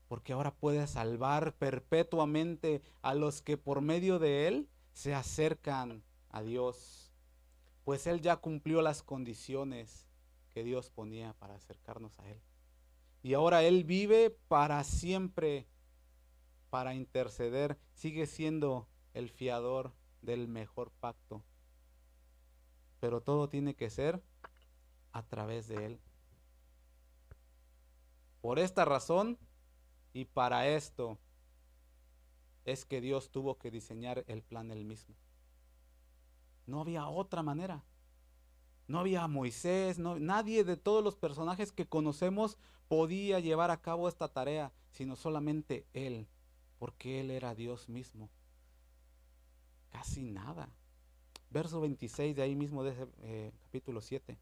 [0.08, 6.42] Porque ahora puede salvar perpetuamente a los que por medio de Él se acercan a
[6.42, 7.10] Dios.
[7.84, 10.06] Pues Él ya cumplió las condiciones
[10.50, 12.40] que Dios ponía para acercarnos a Él.
[13.22, 15.66] Y ahora Él vive para siempre,
[16.70, 17.78] para interceder.
[17.92, 19.92] Sigue siendo el fiador
[20.22, 21.42] del mejor pacto.
[23.00, 24.22] Pero todo tiene que ser
[25.12, 26.00] a través de Él.
[28.40, 29.38] Por esta razón
[30.12, 31.18] y para esto
[32.64, 35.14] es que Dios tuvo que diseñar el plan él mismo.
[36.66, 37.84] No había otra manera.
[38.88, 42.56] No había Moisés, no, nadie de todos los personajes que conocemos
[42.88, 46.28] podía llevar a cabo esta tarea, sino solamente Él,
[46.78, 48.30] porque Él era Dios mismo.
[49.90, 50.68] Casi nada.
[51.50, 54.38] Verso 26 de ahí mismo de ese eh, capítulo 7.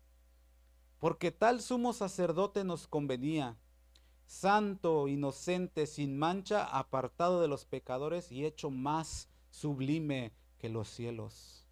[0.99, 3.57] Porque tal sumo sacerdote nos convenía,
[4.27, 11.67] santo, inocente, sin mancha, apartado de los pecadores y hecho más sublime que los cielos.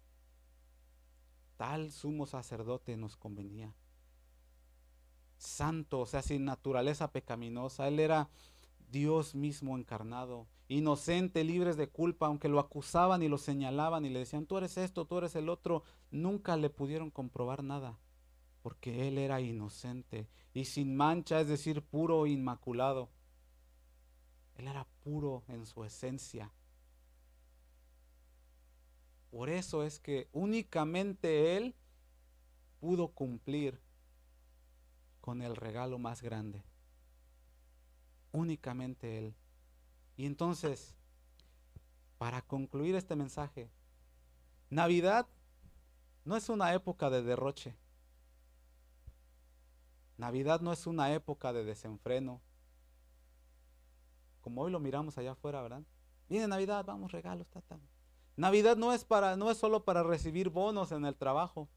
[1.57, 3.73] Tal sumo sacerdote nos convenía.
[5.37, 7.87] Santo, o sea, sin naturaleza pecaminosa.
[7.87, 8.29] Él era
[8.93, 14.19] Dios mismo encarnado, inocente, libres de culpa, aunque lo acusaban y lo señalaban y le
[14.19, 15.81] decían, tú eres esto, tú eres el otro,
[16.11, 17.97] nunca le pudieron comprobar nada
[18.61, 23.09] porque él era inocente y sin mancha, es decir, puro e inmaculado.
[24.55, 26.51] Él era puro en su esencia.
[29.31, 31.75] Por eso es que únicamente él
[32.79, 33.81] pudo cumplir
[35.19, 36.63] con el regalo más grande.
[38.33, 39.33] Únicamente él.
[40.17, 40.93] Y entonces,
[42.17, 43.69] para concluir este mensaje,
[44.69, 45.27] Navidad
[46.25, 47.75] no es una época de derroche.
[50.17, 52.41] Navidad no es una época de desenfreno.
[54.41, 55.83] Como hoy lo miramos allá afuera, ¿verdad?
[56.27, 57.79] Viene Navidad, vamos, regalos, tata.
[58.35, 61.69] Navidad no es para no es solo para recibir bonos en el trabajo.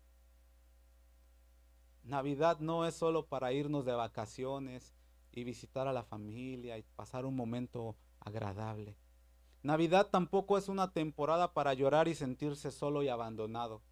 [2.03, 4.95] Navidad no es solo para irnos de vacaciones
[5.37, 8.97] y visitar a la familia y pasar un momento agradable.
[9.63, 13.83] Navidad tampoco es una temporada para llorar y sentirse solo y abandonado.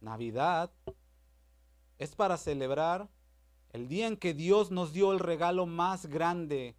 [0.00, 0.72] Navidad
[1.98, 3.10] es para celebrar
[3.70, 6.74] el día en que Dios nos dio el regalo más grande.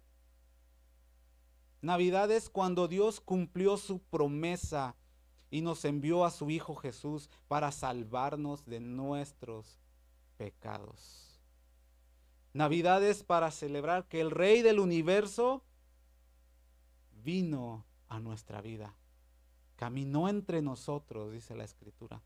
[1.82, 4.96] Navidad es cuando Dios cumplió su promesa
[5.50, 9.78] y nos envió a su Hijo Jesús para salvarnos de nuestros
[10.36, 11.29] pecados.
[12.52, 15.64] Navidad es para celebrar que el Rey del universo
[17.22, 18.96] vino a nuestra vida,
[19.76, 22.22] caminó entre nosotros, dice la Escritura.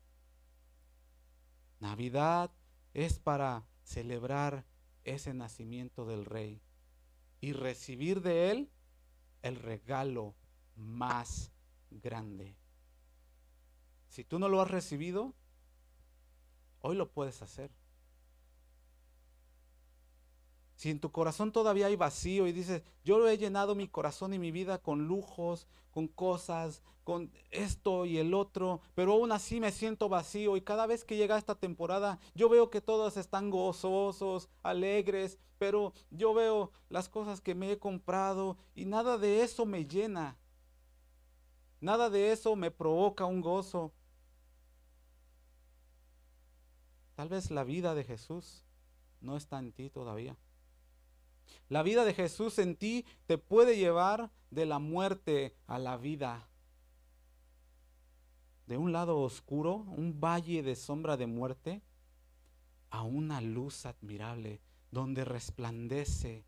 [1.79, 2.51] Navidad
[2.93, 4.65] es para celebrar
[5.03, 6.61] ese nacimiento del rey
[7.41, 8.69] y recibir de él
[9.43, 10.33] el regalo
[10.75, 11.51] más
[11.91, 12.55] grande.
[14.07, 15.35] Si tú no lo has recibido,
[16.81, 17.69] hoy lo puedes hacer.
[20.75, 24.33] Si en tu corazón todavía hay vacío y dices, yo lo he llenado mi corazón
[24.33, 29.59] y mi vida con lujos, con cosas, con esto y el otro, pero aún así
[29.59, 33.51] me siento vacío y cada vez que llega esta temporada yo veo que todos están
[33.51, 39.65] gozosos, alegres, pero yo veo las cosas que me he comprado y nada de eso
[39.65, 40.37] me llena.
[41.79, 43.93] Nada de eso me provoca un gozo.
[47.15, 48.65] Tal vez la vida de Jesús
[49.21, 50.35] no está en ti todavía.
[51.69, 56.47] La vida de Jesús en ti te puede llevar de la muerte a la vida.
[58.67, 61.81] De un lado oscuro, un valle de sombra de muerte,
[62.89, 66.45] a una luz admirable donde resplandece.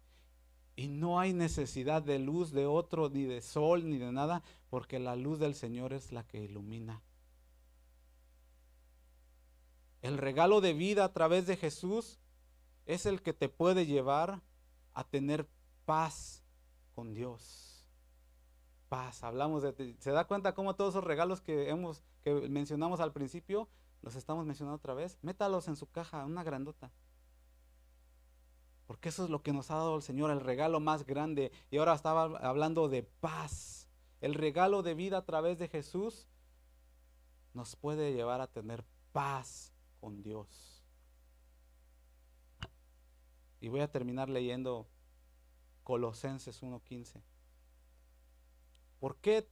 [0.75, 4.99] Y no hay necesidad de luz de otro, ni de sol, ni de nada, porque
[4.99, 7.01] la luz del Señor es la que ilumina.
[10.01, 12.19] El regalo de vida a través de Jesús
[12.85, 14.41] es el que te puede llevar
[14.97, 15.47] a tener
[15.85, 16.43] paz
[16.95, 17.85] con Dios.
[18.89, 19.95] Paz, hablamos de...
[19.99, 23.69] ¿Se da cuenta cómo todos esos regalos que, hemos, que mencionamos al principio,
[24.01, 25.19] los estamos mencionando otra vez?
[25.21, 26.91] Métalos en su caja, una grandota.
[28.87, 31.51] Porque eso es lo que nos ha dado el Señor, el regalo más grande.
[31.69, 33.87] Y ahora estaba hablando de paz.
[34.19, 36.27] El regalo de vida a través de Jesús
[37.53, 40.76] nos puede llevar a tener paz con Dios.
[43.59, 44.87] Y voy a terminar leyendo
[45.83, 47.21] Colosenses 1.15.
[48.99, 49.47] ¿Por qué,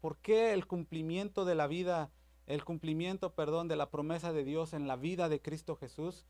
[0.00, 2.10] ¿Por qué el cumplimiento de la vida,
[2.46, 6.24] el cumplimiento, perdón, de la promesa de Dios en la vida de Cristo Jesús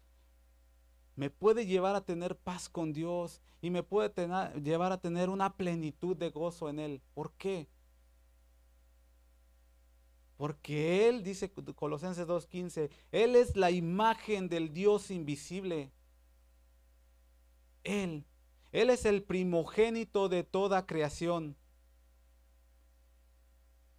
[1.20, 4.10] me puede llevar a tener paz con Dios y me puede
[4.62, 7.02] llevar a tener una plenitud de gozo en Él.
[7.12, 7.68] ¿Por qué?
[10.38, 15.90] Porque Él, dice Colosenses 2.15, Él es la imagen del Dios invisible.
[17.84, 18.24] Él,
[18.72, 21.56] Él es el primogénito de toda creación.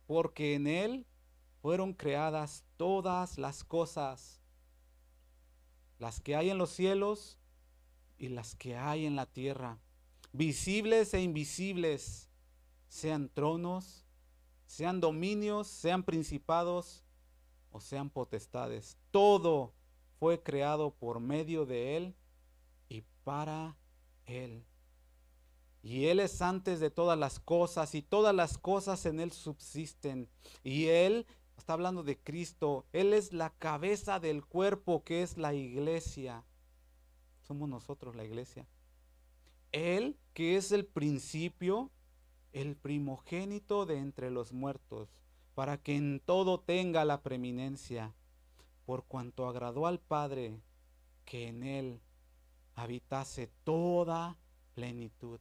[0.08, 1.06] Porque en Él
[1.62, 4.42] fueron creadas todas las cosas
[6.02, 7.38] las que hay en los cielos
[8.18, 9.80] y las que hay en la tierra,
[10.34, 12.28] visibles e invisibles,
[12.88, 14.04] sean tronos,
[14.66, 17.04] sean dominios, sean principados
[17.70, 18.98] o sean potestades.
[19.12, 19.76] Todo
[20.20, 22.16] fue creado por medio de Él
[23.24, 23.78] para
[24.26, 24.66] Él.
[25.84, 30.30] Y Él es antes de todas las cosas y todas las cosas en Él subsisten.
[30.64, 31.26] Y Él
[31.62, 32.88] Está hablando de Cristo.
[32.92, 36.44] Él es la cabeza del cuerpo que es la iglesia.
[37.44, 38.66] Somos nosotros la iglesia.
[39.72, 41.92] Él que es el principio,
[42.52, 45.14] el primogénito de entre los muertos,
[45.54, 48.16] para que en todo tenga la preeminencia,
[48.88, 50.60] por cuanto agradó al Padre
[51.26, 52.02] que en él
[52.76, 54.38] habitase toda
[54.74, 55.40] plenitud.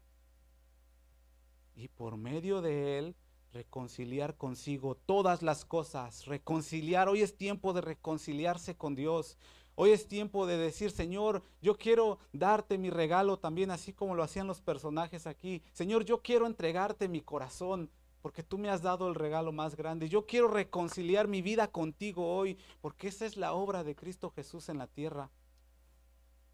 [1.75, 3.17] Y por medio de él
[3.53, 7.09] reconciliar consigo todas las cosas, reconciliar.
[7.09, 9.37] Hoy es tiempo de reconciliarse con Dios.
[9.75, 14.23] Hoy es tiempo de decir, Señor, yo quiero darte mi regalo también, así como lo
[14.23, 15.63] hacían los personajes aquí.
[15.73, 20.09] Señor, yo quiero entregarte mi corazón, porque tú me has dado el regalo más grande.
[20.09, 24.69] Yo quiero reconciliar mi vida contigo hoy, porque esa es la obra de Cristo Jesús
[24.69, 25.31] en la tierra.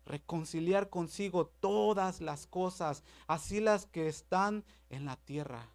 [0.06, 5.68] Reconciliar consigo todas las cosas, así las que están en la tierra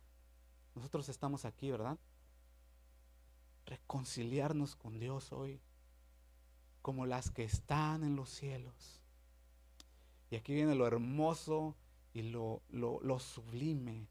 [0.75, 1.97] nosotros estamos aquí, ¿verdad?
[3.65, 5.61] Reconciliarnos con Dios hoy,
[6.82, 9.01] como las que están en los cielos.
[10.29, 11.75] Y aquí viene lo hermoso
[12.13, 14.07] y lo, lo, sublime,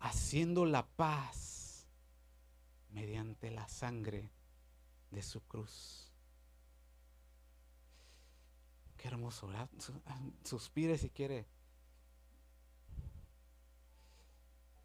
[0.00, 1.86] haciendo la paz
[2.90, 4.30] mediante la sangre
[5.10, 6.09] de su cruz.
[9.00, 9.70] Qué hermoso, ¿verdad?
[10.44, 11.46] Suspire si quiere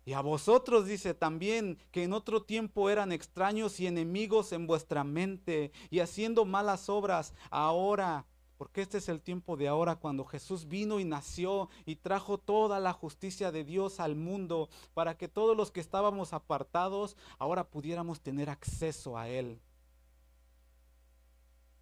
[0.06, 5.04] Y a vosotros dice también que en otro tiempo eran extraños y enemigos en vuestra
[5.04, 8.26] mente y haciendo malas obras ahora.
[8.58, 12.80] Porque este es el tiempo de ahora cuando Jesús vino y nació y trajo toda
[12.80, 18.22] la justicia de Dios al mundo para que todos los que estábamos apartados ahora pudiéramos
[18.22, 19.60] tener acceso a Él.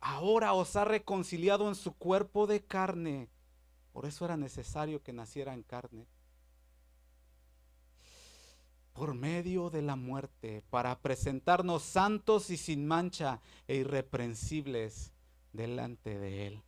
[0.06, 3.30] Ahora os ha reconciliado en su cuerpo de carne.
[3.94, 6.08] Por eso era necesario que naciera en carne
[8.94, 15.12] por medio de la muerte, para presentarnos santos y sin mancha e irreprensibles
[15.52, 16.64] delante de Él.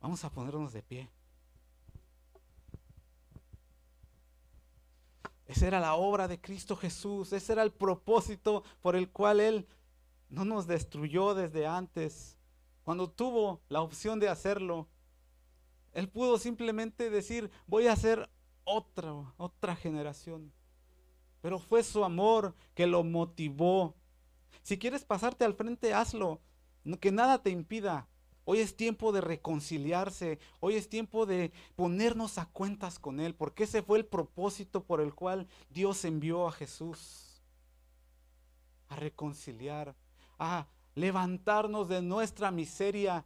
[0.00, 1.10] Vamos a ponernos de pie.
[5.46, 9.68] Esa era la obra de Cristo Jesús, ese era el propósito por el cual Él
[10.28, 12.38] no nos destruyó desde antes.
[12.82, 14.88] Cuando tuvo la opción de hacerlo,
[15.92, 18.28] Él pudo simplemente decir, voy a hacer
[18.64, 20.52] otra, otra generación.
[21.40, 23.94] Pero fue su amor que lo motivó.
[24.62, 26.40] Si quieres pasarte al frente, hazlo.
[27.00, 28.08] Que nada te impida.
[28.44, 30.38] Hoy es tiempo de reconciliarse.
[30.60, 33.34] Hoy es tiempo de ponernos a cuentas con Él.
[33.34, 37.42] Porque ese fue el propósito por el cual Dios envió a Jesús.
[38.88, 39.94] A reconciliar.
[40.38, 43.24] A levantarnos de nuestra miseria.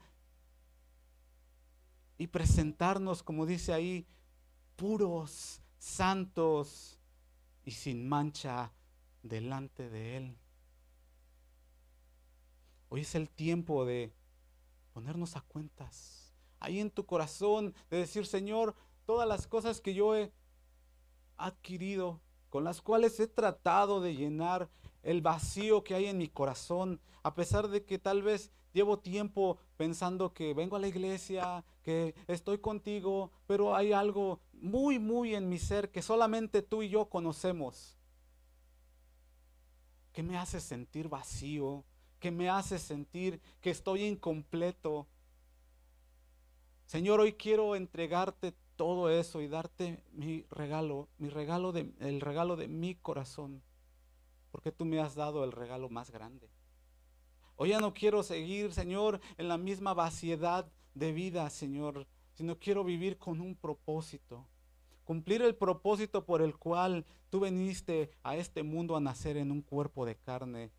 [2.19, 4.07] Y presentarnos, como dice ahí,
[4.77, 6.99] puros, santos
[7.65, 8.73] y sin mancha
[9.23, 10.39] delante de Él.
[12.89, 14.13] Hoy es el tiempo de
[14.93, 16.35] ponernos a cuentas.
[16.59, 18.75] Ahí en tu corazón de decir, Señor,
[19.07, 20.33] todas las cosas que yo he
[21.37, 24.69] adquirido, con las cuales he tratado de llenar
[25.03, 29.59] el vacío que hay en mi corazón, a pesar de que tal vez llevo tiempo
[29.77, 35.49] pensando que vengo a la iglesia, que estoy contigo, pero hay algo muy, muy en
[35.49, 37.97] mi ser que solamente tú y yo conocemos,
[40.13, 41.85] que me hace sentir vacío,
[42.19, 45.07] que me hace sentir que estoy incompleto.
[46.87, 52.57] Señor, hoy quiero entregarte todo eso y darte mi regalo, mi regalo de, el regalo
[52.57, 53.63] de mi corazón,
[54.51, 56.49] porque tú me has dado el regalo más grande.
[57.57, 62.85] Hoy ya no quiero seguir, Señor, en la misma vaciedad de vida, Señor, sino quiero
[62.85, 64.47] vivir con un propósito.
[65.05, 69.61] Cumplir el propósito por el cual tú viniste a este mundo a nacer en un
[69.61, 70.71] cuerpo de carne,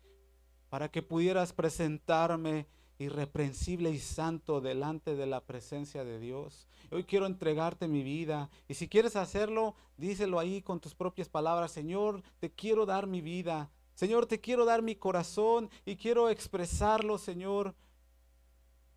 [0.70, 2.66] para que pudieras presentarme
[2.98, 6.68] irreprensible y santo delante de la presencia de Dios.
[6.90, 8.50] Hoy quiero entregarte mi vida.
[8.68, 11.72] Y si quieres hacerlo, díselo ahí con tus propias palabras.
[11.72, 13.70] Señor, te quiero dar mi vida.
[13.94, 17.74] Señor, te quiero dar mi corazón y quiero expresarlo, Señor,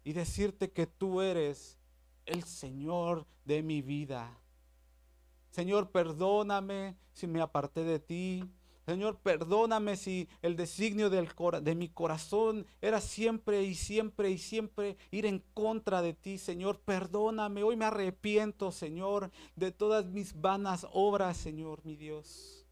[0.03, 1.77] y decirte que tú eres
[2.25, 4.39] el Señor de mi vida.
[5.51, 8.43] Señor, perdóname si me aparté de ti.
[8.85, 15.25] Señor, perdóname si el designio de mi corazón era siempre y siempre y siempre ir
[15.25, 16.79] en contra de ti, Señor.
[16.81, 17.63] Perdóname.
[17.63, 22.67] Hoy me arrepiento, Señor, de todas mis vanas obras, Señor, mi Dios.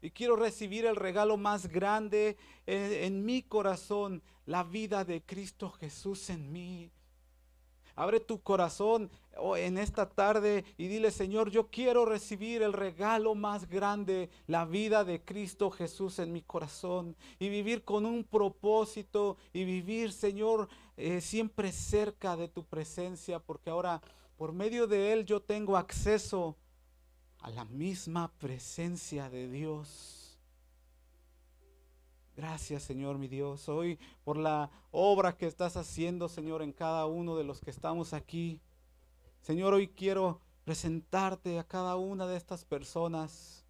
[0.00, 6.30] Y quiero recibir el regalo más grande en mi corazón, la vida de Cristo Jesús
[6.30, 6.92] en mí.
[7.96, 13.34] Abre tu corazón oh, en esta tarde y dile, Señor, yo quiero recibir el regalo
[13.34, 19.36] más grande, la vida de Cristo Jesús en mi corazón y vivir con un propósito
[19.52, 24.02] y vivir, Señor, eh, siempre cerca de tu presencia, porque ahora
[24.36, 26.56] por medio de Él yo tengo acceso
[27.40, 30.23] a la misma presencia de Dios.
[32.36, 37.36] Gracias, Señor, mi Dios, hoy por la obra que estás haciendo, Señor, en cada uno
[37.36, 38.60] de los que estamos aquí.
[39.40, 43.64] Señor, hoy quiero presentarte a cada una de estas personas.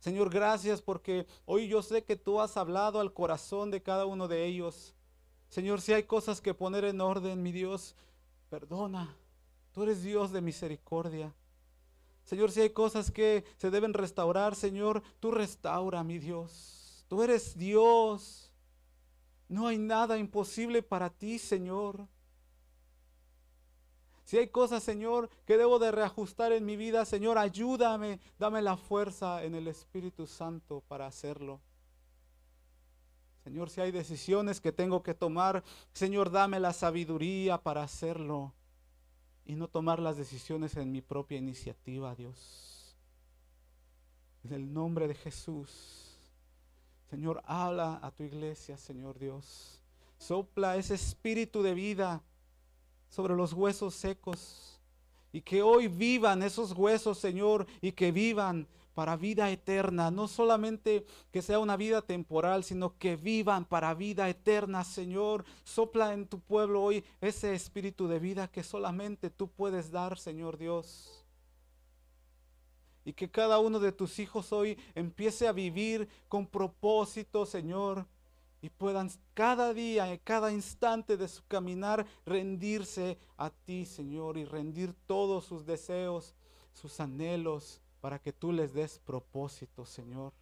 [0.00, 4.26] Señor, gracias porque hoy yo sé que tú has hablado al corazón de cada uno
[4.26, 4.94] de ellos.
[5.50, 7.94] Señor, si hay cosas que poner en orden, mi Dios,
[8.48, 9.14] perdona.
[9.72, 11.34] Tú eres Dios de misericordia.
[12.22, 16.83] Señor, si hay cosas que se deben restaurar, Señor, tú restaura, mi Dios.
[17.08, 18.52] Tú eres Dios.
[19.48, 22.08] No hay nada imposible para ti, Señor.
[24.24, 28.76] Si hay cosas, Señor, que debo de reajustar en mi vida, Señor, ayúdame, dame la
[28.76, 31.60] fuerza en el Espíritu Santo para hacerlo.
[33.44, 38.54] Señor, si hay decisiones que tengo que tomar, Señor, dame la sabiduría para hacerlo
[39.44, 42.96] y no tomar las decisiones en mi propia iniciativa, Dios.
[44.44, 46.13] En el nombre de Jesús.
[47.10, 49.82] Señor, habla a tu iglesia, Señor Dios.
[50.18, 52.22] Sopla ese espíritu de vida
[53.08, 54.80] sobre los huesos secos.
[55.32, 60.10] Y que hoy vivan esos huesos, Señor, y que vivan para vida eterna.
[60.10, 65.44] No solamente que sea una vida temporal, sino que vivan para vida eterna, Señor.
[65.64, 70.56] Sopla en tu pueblo hoy ese espíritu de vida que solamente tú puedes dar, Señor
[70.56, 71.23] Dios.
[73.04, 78.06] Y que cada uno de tus hijos hoy empiece a vivir con propósito, Señor.
[78.62, 84.38] Y puedan cada día, cada instante de su caminar, rendirse a ti, Señor.
[84.38, 86.34] Y rendir todos sus deseos,
[86.72, 90.32] sus anhelos, para que tú les des propósito, Señor.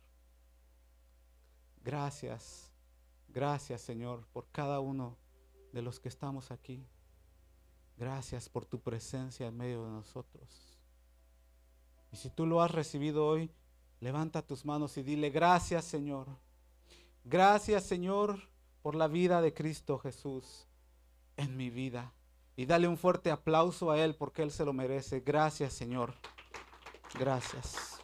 [1.84, 2.70] Gracias,
[3.28, 5.16] gracias, Señor, por cada uno
[5.72, 6.84] de los que estamos aquí.
[7.96, 10.71] Gracias por tu presencia en medio de nosotros.
[12.12, 13.50] Y si tú lo has recibido hoy,
[14.00, 16.28] levanta tus manos y dile, gracias Señor.
[17.24, 18.48] Gracias Señor
[18.82, 20.66] por la vida de Cristo Jesús
[21.36, 22.12] en mi vida.
[22.54, 25.20] Y dale un fuerte aplauso a Él porque Él se lo merece.
[25.20, 26.14] Gracias Señor.
[27.18, 27.98] Gracias.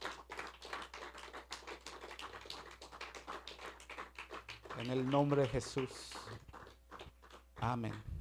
[4.79, 6.13] En el nombre de Jesús.
[7.61, 8.18] Amén.